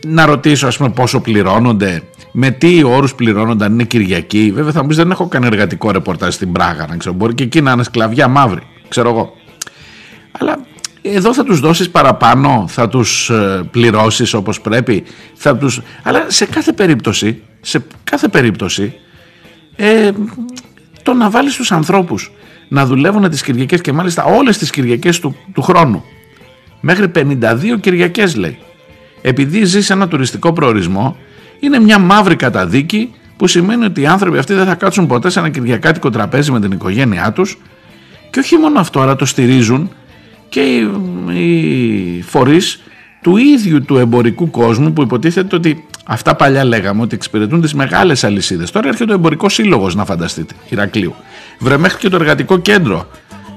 [0.05, 4.51] να ρωτήσω, ας πούμε, πόσο πληρώνονται, με τι όρους πληρώνονται, αν είναι Κυριακή.
[4.53, 7.15] Βέβαια, θα μου πεις δεν έχω κάνει εργατικό ρεπορτάζ στην Πράγα, να ξέρω.
[7.15, 9.33] Μπορεί και εκεί να είναι σκλαβιά μαύρη, ξέρω εγώ.
[10.31, 10.59] Αλλά
[11.01, 15.81] εδώ θα τους δώσεις παραπάνω, θα τους ε, πληρώσεις όπως πρέπει, θα τους...
[16.03, 18.93] αλλά σε κάθε περίπτωση, σε κάθε περίπτωση,
[19.75, 20.11] ε,
[21.03, 22.31] το να βάλεις τους ανθρώπους
[22.71, 26.03] να δουλεύουν τις Κυριακές και μάλιστα όλες τις Κυριακές του, του χρόνου,
[26.79, 28.57] μέχρι 52 Κυριακές λέει,
[29.21, 31.17] επειδή ζει σε ένα τουριστικό προορισμό,
[31.59, 35.39] είναι μια μαύρη καταδίκη που σημαίνει ότι οι άνθρωποι αυτοί δεν θα κάτσουν ποτέ σε
[35.39, 37.57] ένα κυριακάτικο τραπέζι με την οικογένειά τους.
[38.29, 39.91] Και όχι μόνο αυτό, αλλά το στηρίζουν
[40.49, 40.61] και
[41.33, 42.81] οι φορείς
[43.21, 48.23] του ίδιου του εμπορικού κόσμου που υποτίθεται ότι αυτά παλιά λέγαμε ότι εξυπηρετούν τις μεγάλες
[48.23, 48.71] αλυσίδες.
[48.71, 51.15] Τώρα έρχεται ο εμπορικός σύλλογος να φανταστείτε, Ηρακλείου.
[51.59, 53.07] Βρε μέχρι και το εργατικό κέντρο.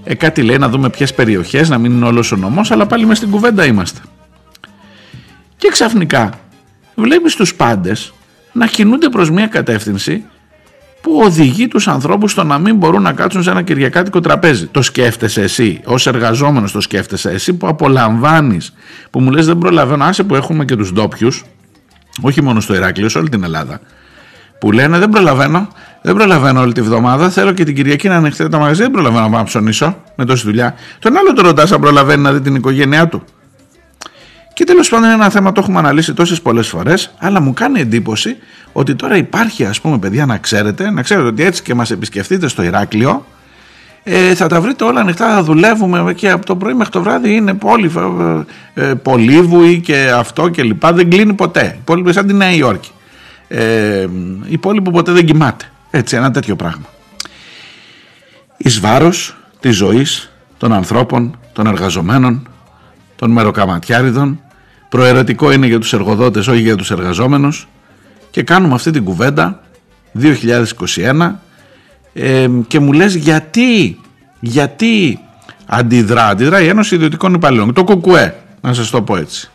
[0.04, 3.06] Ε, κάτι λέει να δούμε ποιες περιοχές, να μην είναι όλος ο νομός, αλλά πάλι
[3.06, 4.00] μες στην κουβέντα είμαστε.
[5.56, 6.30] Και ξαφνικά
[6.94, 8.12] βλέπεις τους πάντες
[8.52, 10.24] να κινούνται προς μια κατεύθυνση
[11.04, 14.66] που οδηγεί τους ανθρώπους στο να μην μπορούν να κάτσουν σε ένα κυριακάτικο τραπέζι.
[14.66, 18.74] Το σκέφτεσαι εσύ, ως εργαζόμενος το σκέφτεσαι εσύ που απολαμβάνεις,
[19.10, 21.44] που μου λες δεν προλαβαίνω, άσε που έχουμε και τους ντόπιους,
[22.20, 23.80] όχι μόνο στο Ηράκλειο, σε όλη την Ελλάδα,
[24.60, 25.68] που λένε δεν προλαβαίνω,
[26.02, 29.28] δεν προλαβαίνω όλη τη βδομάδα, θέλω και την Κυριακή να ανοιχτεί το μαγαζί, δεν προλαβαίνω
[29.28, 30.74] να ψωνίσω με τόση δουλειά.
[30.98, 33.24] Τον άλλο το ρωτάς αν προλαβαίνει να δει την οικογένειά του.
[34.54, 37.80] Και τέλος πάντων είναι ένα θέμα το έχουμε αναλύσει τόσες πολλές φορές, αλλά μου κάνει
[37.80, 38.36] εντύπωση
[38.72, 42.48] ότι τώρα υπάρχει, ας πούμε, παιδιά, να ξέρετε, να ξέρετε ότι έτσι και μας επισκεφτείτε
[42.48, 43.26] στο Ηράκλειο,
[44.02, 47.34] ε, θα τα βρείτε όλα ανοιχτά, θα δουλεύουμε και από το πρωί μέχρι το βράδυ
[47.34, 47.92] είναι πόλη,
[48.74, 51.74] ε, ε, πολύβουη και αυτό και λοιπά, δεν κλείνει ποτέ.
[51.78, 52.90] Η πόλη σαν τη Νέα Υόρκη.
[53.48, 54.06] Ε,
[54.46, 55.64] η πόλη που ποτέ δεν κοιμάται.
[55.90, 56.84] Έτσι, ένα τέτοιο πράγμα.
[58.56, 62.48] Εις βάρος της ζωής των ανθρώπων, των εργαζομένων,
[63.16, 64.40] των μεροκαματιάριδων
[64.88, 67.68] προαιρετικό είναι για τους εργοδότες όχι για τους εργαζόμενους
[68.30, 69.62] και κάνουμε αυτή την κουβέντα
[70.20, 71.30] 2021
[72.12, 74.00] ε, και μου λες γιατί
[74.40, 75.18] γιατί
[75.66, 79.50] αντιδρά αντιδρά η Ένωση Ιδιωτικών Υπαλλήλων το ΚΚΕ να σας το πω έτσι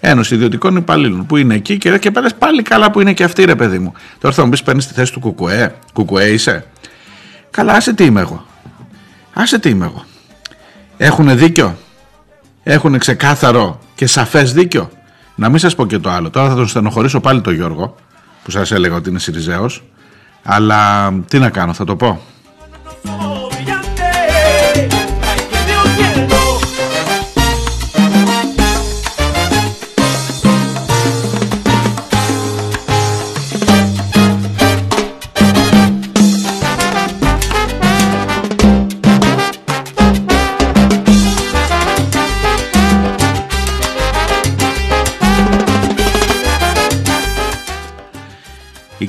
[0.00, 3.44] Ένωση Ιδιωτικών Υπαλλήλων που είναι εκεί και, και πέρας πάλι καλά που είναι και αυτή
[3.44, 6.66] ρε παιδί μου τώρα θα μου πεις παίρνεις τη θέση του ΚΚΕ ΚΚΕ είσαι
[7.50, 8.46] καλά άσε τι είμαι εγώ.
[9.32, 10.04] Άσε τι είμαι εγώ.
[10.96, 11.78] Έχουν δίκιο;
[12.70, 14.90] Έχουν ξεκάθαρο και σαφές δίκιο.
[15.34, 16.30] Να μην σας πω και το άλλο.
[16.30, 17.94] Τώρα θα τον στενοχωρήσω πάλι τον Γιώργο
[18.44, 19.82] που σας έλεγα ότι είναι Σιριζέος.
[20.42, 22.20] Αλλά τι να κάνω, θα το πω.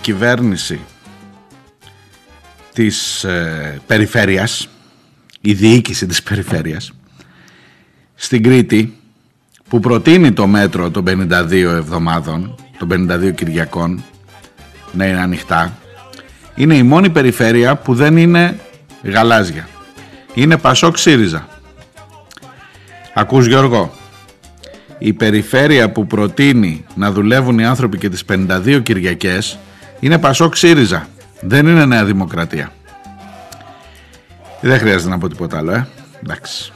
[0.09, 0.79] κυβέρνηση
[2.73, 4.69] της ε, περιφέρειας,
[5.41, 6.91] η διοίκηση της περιφέρειας
[8.15, 8.97] στην Κρήτη
[9.69, 14.03] που προτείνει το μέτρο των 52 εβδομάδων, των 52 Κυριακών
[14.91, 15.77] να είναι ανοιχτά
[16.55, 18.59] είναι η μόνη περιφέρεια που δεν είναι
[19.03, 19.67] γαλάζια.
[20.33, 21.47] Είναι Πασόκ ΣΥΡΙΖΑ.
[23.13, 23.93] Ακούς Γιώργο,
[24.97, 29.57] η περιφέρεια που προτείνει να δουλεύουν οι άνθρωποι και τις 52 Κυριακές
[29.99, 31.07] είναι Πασόκ ΣΥΡΙΖΑ.
[31.41, 32.71] Δεν είναι Νέα Δημοκρατία.
[34.61, 35.87] Δεν χρειάζεται να πω τίποτα άλλο, ε.
[36.23, 36.71] Εντάξει.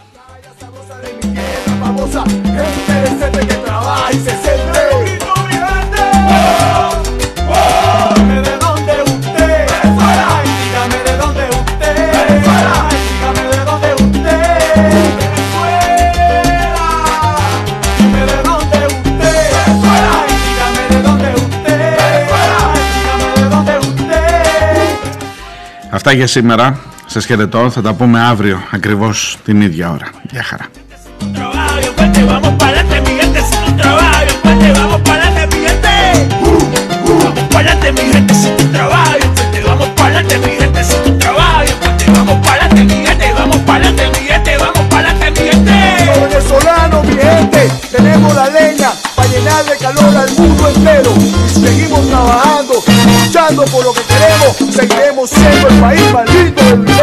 [26.05, 26.79] Αυτά για σήμερα.
[27.05, 27.69] Σας χαιρετώ.
[27.69, 30.09] Θα τα πούμε αύριο ακριβώς την ίδια ώρα.
[30.31, 30.65] Γεια χαρά.
[46.23, 47.15] Venezolano, mi
[47.93, 48.72] tenemos la ley
[49.83, 51.13] calor al mundo entero.
[51.17, 52.73] y Seguimos trabajando,
[53.25, 54.73] luchando por lo que queremos.
[54.73, 56.93] Seguiremos siendo el país maldito del mundo.